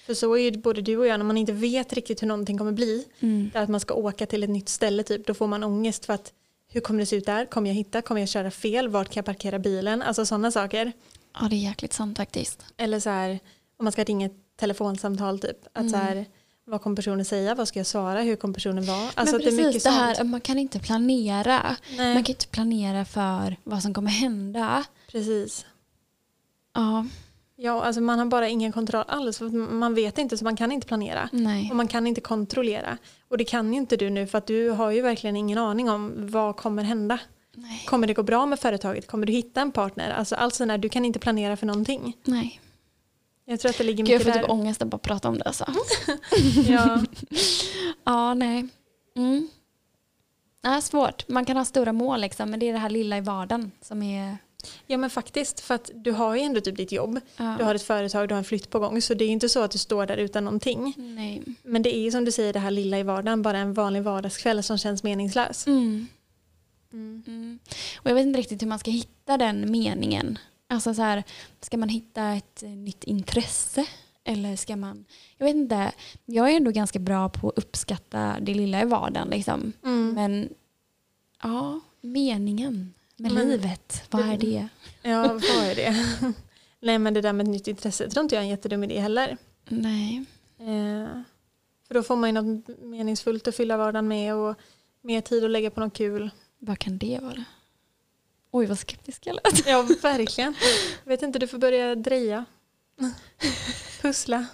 För 0.05 0.13
så 0.13 0.33
är 0.37 0.41
ju 0.41 0.51
både 0.51 0.81
du 0.81 0.97
och 0.97 1.07
jag 1.07 1.17
när 1.19 1.25
man 1.25 1.37
inte 1.37 1.51
vet 1.53 1.93
riktigt 1.93 2.21
hur 2.21 2.27
någonting 2.27 2.57
kommer 2.57 2.71
bli. 2.71 3.05
Mm. 3.19 3.51
Att 3.53 3.69
man 3.69 3.79
ska 3.79 3.93
åka 3.93 4.25
till 4.25 4.43
ett 4.43 4.49
nytt 4.49 4.69
ställe 4.69 5.03
typ. 5.03 5.27
Då 5.27 5.33
får 5.33 5.47
man 5.47 5.63
ångest 5.63 6.05
för 6.05 6.13
att 6.13 6.33
hur 6.69 6.81
kommer 6.81 6.99
det 6.99 7.05
se 7.05 7.15
ut 7.15 7.25
där? 7.25 7.45
Kommer 7.45 7.69
jag 7.69 7.75
hitta? 7.75 8.01
Kommer 8.01 8.21
jag 8.21 8.29
köra 8.29 8.51
fel? 8.51 8.89
Vart 8.89 9.09
kan 9.09 9.21
jag 9.21 9.25
parkera 9.25 9.59
bilen? 9.59 10.01
Alltså 10.01 10.25
sådana 10.25 10.51
saker. 10.51 10.91
Ja, 11.41 11.47
det 11.49 11.55
är 11.55 11.57
jäkligt 11.63 11.93
sant 11.93 12.17
faktiskt. 12.17 12.65
Eller 12.77 12.99
så 12.99 13.09
här 13.09 13.39
om 13.77 13.83
man 13.85 13.91
ska 13.91 14.03
ringa 14.03 14.25
ett 14.25 14.57
telefonsamtal 14.59 15.39
typ. 15.39 15.57
Att 15.73 15.89
så 15.91 15.97
här, 15.97 16.25
vad 16.65 16.81
kommer 16.81 16.95
personen 16.95 17.25
säga? 17.25 17.55
Vad 17.55 17.67
ska 17.67 17.79
jag 17.79 17.87
svara? 17.87 18.21
Hur 18.21 18.35
kommer 18.35 18.53
personen 18.53 18.85
vara? 18.85 19.09
Alltså 19.15 19.23
Men 19.25 19.35
att 19.35 19.41
det 19.41 19.47
är 19.47 19.57
precis 19.57 19.65
mycket 19.65 19.83
det 19.83 19.89
här, 19.89 20.13
sånt. 20.13 20.29
man 20.29 20.41
kan 20.41 20.59
inte 20.59 20.79
planera. 20.79 21.75
Nej, 21.97 22.13
Man 22.13 22.23
kan 22.23 22.33
inte 22.33 22.47
planera 22.47 23.05
för 23.05 23.55
vad 23.63 23.81
som 23.81 23.93
kommer 23.93 24.11
hända. 24.11 24.83
precis. 25.11 25.65
Ja, 26.73 27.05
Ja, 27.55 27.83
alltså 27.83 28.01
man 28.01 28.19
har 28.19 28.25
bara 28.25 28.47
ingen 28.49 28.71
kontroll 28.71 29.03
alls. 29.07 29.41
Man 29.69 29.93
vet 29.95 30.17
inte 30.17 30.37
så 30.37 30.43
man 30.43 30.55
kan 30.55 30.71
inte 30.71 30.87
planera. 30.87 31.29
nej. 31.31 31.69
Och 31.69 31.75
man 31.75 31.87
kan 31.87 32.07
inte 32.07 32.21
kontrollera. 32.21 32.97
Och 33.27 33.37
det 33.37 33.43
kan 33.45 33.73
ju 33.73 33.79
inte 33.79 33.97
du 33.97 34.09
nu 34.09 34.27
för 34.27 34.37
att 34.37 34.47
du 34.47 34.69
har 34.69 34.91
ju 34.91 35.01
verkligen 35.01 35.35
ingen 35.35 35.57
aning 35.57 35.89
om 35.89 36.11
vad 36.15 36.55
kommer 36.57 36.83
hända. 36.83 37.19
nej. 37.55 37.83
Kommer 37.87 38.07
det 38.07 38.13
gå 38.13 38.23
bra 38.23 38.45
med 38.45 38.59
företaget? 38.59 39.07
Kommer 39.07 39.25
du 39.25 39.33
hitta 39.33 39.61
en 39.61 39.71
partner? 39.71 40.11
Alltså 40.11 40.35
allt 40.35 40.53
sånt 40.53 40.67
där, 40.69 40.77
du 40.77 40.89
kan 40.89 41.05
inte 41.05 41.19
planera 41.19 41.57
för 41.57 41.65
någonting. 41.65 42.17
nej. 42.25 42.59
Jag 43.45 43.59
tror 43.59 43.69
att 43.69 43.77
det 43.77 43.83
ligger 43.83 44.03
Gud, 44.03 44.13
jag 44.13 44.19
mycket 44.19 44.33
får 44.33 44.39
typ 44.39 44.47
där. 44.47 44.51
ångest 44.51 44.81
att 44.81 44.87
bara 44.87 44.97
prata 44.97 45.29
om 45.29 45.37
det. 45.37 45.43
Alltså. 45.43 45.65
Ja, 46.67 47.03
Ja, 48.03 48.33
nej. 48.33 48.67
Mm. 49.15 49.47
Ja, 50.61 50.81
svårt. 50.81 51.27
Man 51.27 51.45
kan 51.45 51.57
ha 51.57 51.65
stora 51.65 51.93
mål 51.93 52.21
liksom, 52.21 52.49
men 52.51 52.59
det 52.59 52.69
är 52.69 52.73
det 52.73 52.79
här 52.79 52.89
lilla 52.89 53.17
i 53.17 53.21
vardagen 53.21 53.71
som 53.81 54.03
är... 54.03 54.37
ja 54.87 54.97
men 54.97 55.09
faktiskt 55.09 55.59
för 55.59 55.75
att 55.75 55.91
du 55.95 56.11
har 56.11 56.35
ju 56.35 56.41
ändå 56.41 56.61
typ 56.61 56.77
ditt 56.77 56.91
jobb. 56.91 57.19
Ja. 57.37 57.55
Du 57.57 57.63
har 57.63 57.75
ett 57.75 57.83
företag, 57.83 58.27
du 58.29 58.33
har 58.33 58.37
en 58.39 58.43
flytt 58.45 58.69
på 58.69 58.79
gång. 58.79 59.01
Så 59.01 59.13
det 59.13 59.25
är 59.25 59.29
inte 59.29 59.49
så 59.49 59.61
att 59.63 59.71
du 59.71 59.77
står 59.77 60.05
där 60.05 60.17
utan 60.17 60.45
någonting. 60.45 60.93
Nej. 60.97 61.43
Men 61.63 61.81
det 61.81 61.95
är 61.97 61.99
ju 62.01 62.11
som 62.11 62.25
du 62.25 62.31
säger 62.31 62.53
det 62.53 62.59
här 62.59 62.71
lilla 62.71 62.99
i 62.99 63.03
vardagen. 63.03 63.41
Bara 63.41 63.57
en 63.57 63.73
vanlig 63.73 64.03
vardagskväll 64.03 64.63
som 64.63 64.77
känns 64.77 65.03
meningslös. 65.03 65.67
Mm. 65.67 66.07
Mm. 66.93 67.23
Mm. 67.27 67.59
Och 67.99 68.09
jag 68.09 68.15
vet 68.15 68.25
inte 68.25 68.39
riktigt 68.39 68.61
hur 68.61 68.67
man 68.67 68.79
ska 68.79 68.91
hitta 68.91 69.37
den 69.37 69.71
meningen. 69.71 70.37
Alltså 70.73 70.93
så 70.93 71.01
här, 71.01 71.23
ska 71.61 71.77
man 71.77 71.89
hitta 71.89 72.29
ett 72.33 72.61
nytt 72.65 73.03
intresse? 73.03 73.85
Eller 74.23 74.55
ska 74.55 74.75
man... 74.75 75.05
Jag 75.37 75.45
vet 75.45 75.55
inte. 75.55 75.91
Jag 76.25 76.51
är 76.51 76.57
ändå 76.57 76.71
ganska 76.71 76.99
bra 76.99 77.29
på 77.29 77.49
att 77.49 77.57
uppskatta 77.57 78.35
det 78.41 78.53
lilla 78.53 78.81
i 78.81 78.85
vardagen. 78.85 79.27
Liksom. 79.27 79.73
Mm. 79.83 80.13
Men 80.13 80.49
ja, 81.43 81.79
meningen 82.01 82.93
med 83.17 83.31
Men- 83.31 83.49
livet. 83.49 84.03
Vad 84.09 84.29
är 84.29 84.37
det? 84.37 84.67
Ja, 85.01 85.27
vad 85.27 85.43
är 85.43 85.75
det? 85.75 85.95
Nej 86.79 86.99
men 86.99 87.13
det 87.13 87.21
där 87.21 87.33
med 87.33 87.43
ett 87.43 87.51
nytt 87.51 87.67
intresse 87.67 88.09
tror 88.09 88.23
inte 88.23 88.35
jag 88.35 88.39
är 88.41 88.45
en 88.45 88.49
jättedum 88.49 88.83
idé 88.83 88.99
heller. 88.99 89.37
Nej. 89.69 90.25
Eh, 90.59 91.21
för 91.87 91.93
då 91.93 92.03
får 92.03 92.15
man 92.15 92.29
ju 92.29 92.41
något 92.41 92.79
meningsfullt 92.81 93.47
att 93.47 93.55
fylla 93.55 93.77
vardagen 93.77 94.07
med 94.07 94.35
och 94.35 94.55
mer 95.01 95.21
tid 95.21 95.43
att 95.43 95.51
lägga 95.51 95.69
på 95.71 95.79
något 95.79 95.93
kul. 95.93 96.29
Vad 96.59 96.79
kan 96.79 96.97
det 96.97 97.19
vara? 97.21 97.43
Oj, 98.55 98.65
vad 98.65 98.79
skeptisk 98.79 99.25
jag 99.27 99.35
lät. 99.35 99.67
Ja, 99.67 99.85
verkligen. 100.01 100.55
Jag 101.03 101.09
vet 101.09 101.21
inte, 101.21 101.39
du 101.39 101.47
får 101.47 101.57
börja 101.57 101.95
dreja. 101.95 102.45
Pussla, 104.01 104.45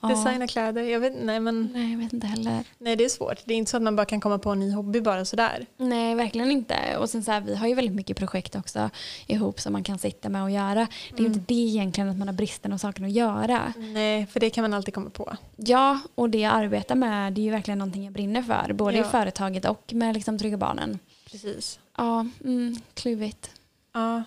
Ja. 0.00 0.08
designa 0.08 0.46
kläder. 0.46 0.82
Jag 0.82 1.00
vet, 1.00 1.12
nej, 1.22 1.40
men, 1.40 1.70
Nej, 1.72 1.90
jag 1.92 1.98
vet 1.98 2.12
inte 2.12 2.26
heller. 2.26 2.64
nej, 2.78 2.96
det 2.96 3.04
är 3.04 3.08
svårt. 3.08 3.38
Det 3.44 3.54
är 3.54 3.58
inte 3.58 3.70
så 3.70 3.76
att 3.76 3.82
man 3.82 3.96
bara 3.96 4.04
kan 4.06 4.20
komma 4.20 4.38
på 4.38 4.50
en 4.50 4.60
ny 4.60 4.72
hobby 4.72 5.00
bara 5.00 5.24
sådär. 5.24 5.66
Nej, 5.76 6.14
verkligen 6.14 6.50
inte. 6.50 6.96
Och 6.98 7.10
sen 7.10 7.24
så 7.24 7.30
här, 7.32 7.40
vi 7.40 7.54
har 7.54 7.66
ju 7.66 7.74
väldigt 7.74 7.94
mycket 7.94 8.16
projekt 8.16 8.54
också 8.56 8.90
ihop 9.26 9.60
som 9.60 9.72
man 9.72 9.82
kan 9.84 9.98
sitta 9.98 10.28
med 10.28 10.42
och 10.42 10.50
göra. 10.50 10.74
Det 11.10 11.14
är 11.16 11.18
ju 11.20 11.26
Mm. 11.26 11.32
inte 11.32 11.54
det 11.54 11.60
egentligen 11.60 12.10
att 12.10 12.16
man 12.18 12.28
har 12.28 12.34
bristen 12.34 12.72
och 12.72 12.80
saker 12.80 13.04
att 13.04 13.10
göra. 13.12 13.72
Nej, 13.76 14.26
för 14.26 14.40
det 14.40 14.50
kan 14.50 14.62
man 14.62 14.74
alltid 14.74 14.94
komma 14.94 15.10
på. 15.10 15.36
Ja, 15.56 16.00
och 16.14 16.30
det 16.30 16.38
jag 16.40 16.52
arbetar 16.52 16.94
med 16.94 17.32
det 17.32 17.40
är 17.40 17.44
ju 17.44 17.50
verkligen 17.50 17.78
någonting 17.78 18.04
jag 18.04 18.12
brinner 18.12 18.42
för. 18.42 18.72
Både 18.72 18.96
Ja. 18.98 19.06
i 19.06 19.08
företaget 19.08 19.64
och 19.64 19.92
med 19.92 20.14
liksom 20.14 20.38
Trygga 20.38 20.56
Barnen. 20.56 20.98
Precis. 21.32 21.78
Ja, 21.96 22.26
mm, 22.44 22.76
kluvigt. 22.94 23.50
Ja, 23.92 24.22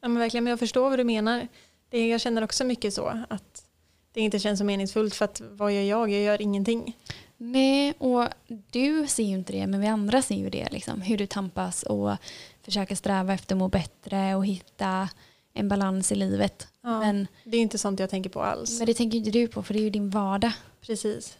ja 0.00 0.08
men 0.08 0.18
verkligen. 0.18 0.44
Men 0.44 0.50
jag 0.50 0.58
förstår 0.58 0.90
vad 0.90 0.98
du 0.98 1.04
menar. 1.04 1.48
Det, 1.90 2.08
jag 2.08 2.20
känner 2.20 2.44
också 2.44 2.64
mycket 2.64 2.94
så. 2.94 3.22
Att 3.30 3.64
det 4.12 4.20
inte 4.20 4.38
känns 4.38 4.58
så 4.58 4.64
meningsfullt 4.64 5.14
för 5.14 5.24
att 5.24 5.42
vad 5.50 5.72
gör 5.72 5.82
jag? 5.82 6.10
Jag 6.10 6.20
gör 6.22 6.42
ingenting. 6.42 6.96
Nej, 7.36 7.94
och 7.98 8.28
du 8.70 9.06
ser 9.06 9.22
ju 9.22 9.34
inte 9.34 9.52
det, 9.52 9.66
men 9.66 9.80
vi 9.80 9.86
andra 9.86 10.22
ser 10.22 10.34
ju 10.34 10.50
det. 10.50 10.68
Liksom. 10.72 11.00
Hur 11.00 11.18
du 11.18 11.26
tampas 11.26 11.82
och 11.82 12.16
försöker 12.62 12.94
sträva 12.94 13.34
efter 13.34 13.54
att 13.54 13.58
må 13.58 13.68
bättre 13.68 14.34
och 14.34 14.46
hitta 14.46 15.08
en 15.52 15.68
balans 15.68 16.12
i 16.12 16.14
livet. 16.14 16.68
Ja, 16.82 17.00
Men, 17.00 17.26
Det 17.44 17.56
är 17.56 17.60
inte 17.60 17.78
sånt 17.78 18.00
jag 18.00 18.10
tänker 18.10 18.30
på 18.30 18.42
alls. 18.42 18.78
men 18.78 18.86
det 18.86 18.94
tänker 18.94 19.18
inte 19.18 19.30
du 19.30 19.48
på, 19.48 19.62
för 19.62 19.74
det 19.74 19.80
är 19.80 19.84
ju 19.84 19.90
din 19.90 20.10
vardag. 20.10 20.52
Precis. 20.80 21.38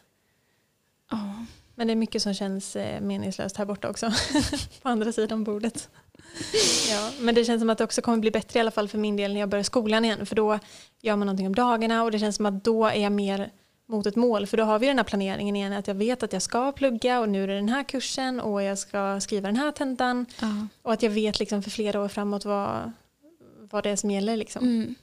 Ja. 1.10 1.46
Men 1.78 1.86
det 1.86 1.92
är 1.92 1.96
mycket 1.96 2.22
som 2.22 2.34
känns 2.34 2.76
eh, 2.76 3.00
meningslöst 3.00 3.56
här 3.56 3.64
borta 3.64 3.90
också. 3.90 4.12
på 4.82 4.88
andra 4.88 5.12
sidan 5.12 5.44
bordet. 5.44 5.88
Ja, 6.90 7.10
men 7.20 7.34
det 7.34 7.44
känns 7.44 7.60
som 7.60 7.70
att 7.70 7.78
det 7.78 7.84
också 7.84 8.02
kommer 8.02 8.18
bli 8.18 8.30
bättre 8.30 8.58
i 8.58 8.60
alla 8.60 8.70
fall 8.70 8.88
för 8.88 8.98
min 8.98 9.16
del 9.16 9.32
när 9.32 9.40
jag 9.40 9.48
börjar 9.48 9.62
skolan 9.62 10.04
igen. 10.04 10.26
För 10.26 10.36
då 10.36 10.58
gör 11.00 11.16
man 11.16 11.26
någonting 11.26 11.46
om 11.46 11.54
dagarna 11.54 12.02
och 12.02 12.10
det 12.10 12.18
känns 12.18 12.36
som 12.36 12.46
att 12.46 12.64
då 12.64 12.86
är 12.86 13.02
jag 13.02 13.12
mer 13.12 13.50
mot 13.86 14.06
ett 14.06 14.16
mål. 14.16 14.46
För 14.46 14.56
då 14.56 14.64
har 14.64 14.78
vi 14.78 14.86
den 14.86 14.96
här 14.96 15.04
planeringen 15.04 15.56
igen 15.56 15.72
att 15.72 15.88
jag 15.88 15.94
vet 15.94 16.22
att 16.22 16.32
jag 16.32 16.42
ska 16.42 16.72
plugga 16.72 17.20
och 17.20 17.28
nu 17.28 17.44
är 17.44 17.48
det 17.48 17.54
den 17.54 17.68
här 17.68 17.82
kursen 17.82 18.40
och 18.40 18.62
jag 18.62 18.78
ska 18.78 19.20
skriva 19.20 19.48
den 19.48 19.56
här 19.56 19.72
tentan. 19.72 20.26
Ja. 20.40 20.66
Och 20.82 20.92
att 20.92 21.02
jag 21.02 21.10
vet 21.10 21.38
liksom 21.40 21.62
för 21.62 21.70
flera 21.70 22.00
år 22.00 22.08
framåt 22.08 22.44
vad, 22.44 22.92
vad 23.70 23.84
det 23.84 23.90
är 23.90 23.96
som 23.96 24.10
gäller. 24.10 24.36
Liksom. 24.36 24.64
Mm. 24.64 24.94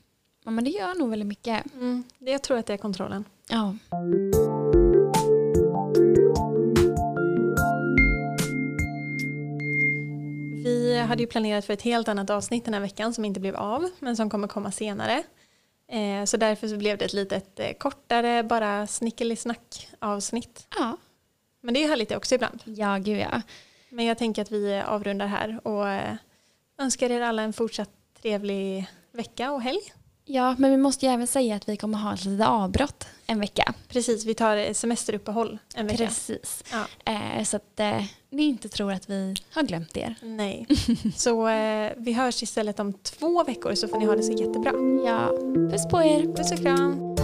ja, 0.46 0.52
men 0.52 0.64
det 0.64 0.70
gör 0.70 1.00
nog 1.00 1.10
väldigt 1.10 1.28
mycket. 1.28 1.74
Mm, 1.74 2.04
jag 2.20 2.42
tror 2.42 2.58
att 2.58 2.66
det 2.66 2.74
är 2.74 2.78
kontrollen. 2.78 3.26
Ja. 3.50 3.76
Vi 10.96 11.02
hade 11.02 11.24
ju 11.24 11.28
planerat 11.28 11.66
för 11.66 11.74
ett 11.74 11.82
helt 11.82 12.08
annat 12.08 12.30
avsnitt 12.30 12.66
den 12.66 12.74
här 12.74 12.82
veckan 12.82 13.14
som 13.14 13.26
inte 13.26 13.40
blev 13.40 13.56
av 13.56 13.90
men 14.00 14.16
som 14.16 14.30
kommer 14.30 14.48
komma 14.48 14.72
senare. 14.72 15.24
Eh, 15.88 16.26
så 16.26 16.38
därför 16.38 16.68
så 16.68 16.78
blev 16.78 16.98
det 16.98 17.06
ett 17.06 17.14
litet 17.14 17.60
eh, 17.60 17.74
kortare 17.74 18.44
bara 18.44 18.88
snickelisnack 18.88 19.90
avsnitt. 20.00 20.68
ja. 20.78 20.98
Men 21.62 21.74
det 21.74 21.84
är 21.84 21.88
härligt 21.88 22.10
det 22.10 22.18
också 22.18 22.36
ibland. 22.36 22.62
Ja, 22.66 22.98
gud 22.98 23.18
ja. 23.18 23.42
Men 23.90 24.06
jag 24.06 24.18
tänker 24.18 24.42
att 24.42 24.52
vi 24.52 24.82
avrundar 24.82 25.28
här 25.28 25.60
och 25.64 25.90
eh, 25.90 26.16
önskar 26.78 27.12
er 27.12 27.22
alla 27.22 27.42
en 27.42 27.54
fortsatt 27.54 27.90
trevlig 28.22 28.88
vecka 29.12 29.52
och 29.52 29.62
helg. 29.62 29.94
Ja, 30.26 30.56
men 30.58 30.72
vi 30.72 30.78
måste 30.78 31.06
ju 31.06 31.12
även 31.12 31.28
säga 31.28 31.56
att 31.56 31.70
vi 31.70 31.78
kommer 31.78 31.98
ha 31.98 32.14
ett 32.14 32.26
litet 32.26 32.48
avbrott 32.48 33.08
en 33.28 33.40
vecka. 33.40 33.74
Precis, 33.88 34.26
vi 34.26 34.34
tar 34.34 34.74
semesteruppehåll 34.74 35.58
en 35.76 35.88
vecka. 35.88 36.06
Precis. 36.06 36.64
Ja. 36.72 37.12
Eh, 37.12 37.44
så 37.44 37.58
att 37.58 37.80
eh, 37.80 38.04
ni 38.30 38.44
inte 38.44 38.70
tror 38.70 38.92
att 38.94 39.10
vi 39.10 39.36
har 39.52 39.64
glömt 39.64 39.98
er. 39.98 40.16
Nej, 40.22 40.68
så 41.16 41.48
eh, 41.48 41.92
vi 41.98 42.14
hörs 42.14 42.44
istället 42.44 42.80
om 42.80 42.94
två 42.94 43.44
veckor 43.44 43.76
så 43.76 43.88
får 43.88 44.00
ni 44.00 44.06
ha 44.06 44.16
det 44.16 44.24
så 44.24 44.32
jättebra. 44.32 44.72
Ja, 45.06 45.30
puss 45.72 45.88
på 45.88 46.04
er. 46.04 46.36
Puss 46.36 46.52
och 46.52 46.58
kram! 46.58 47.15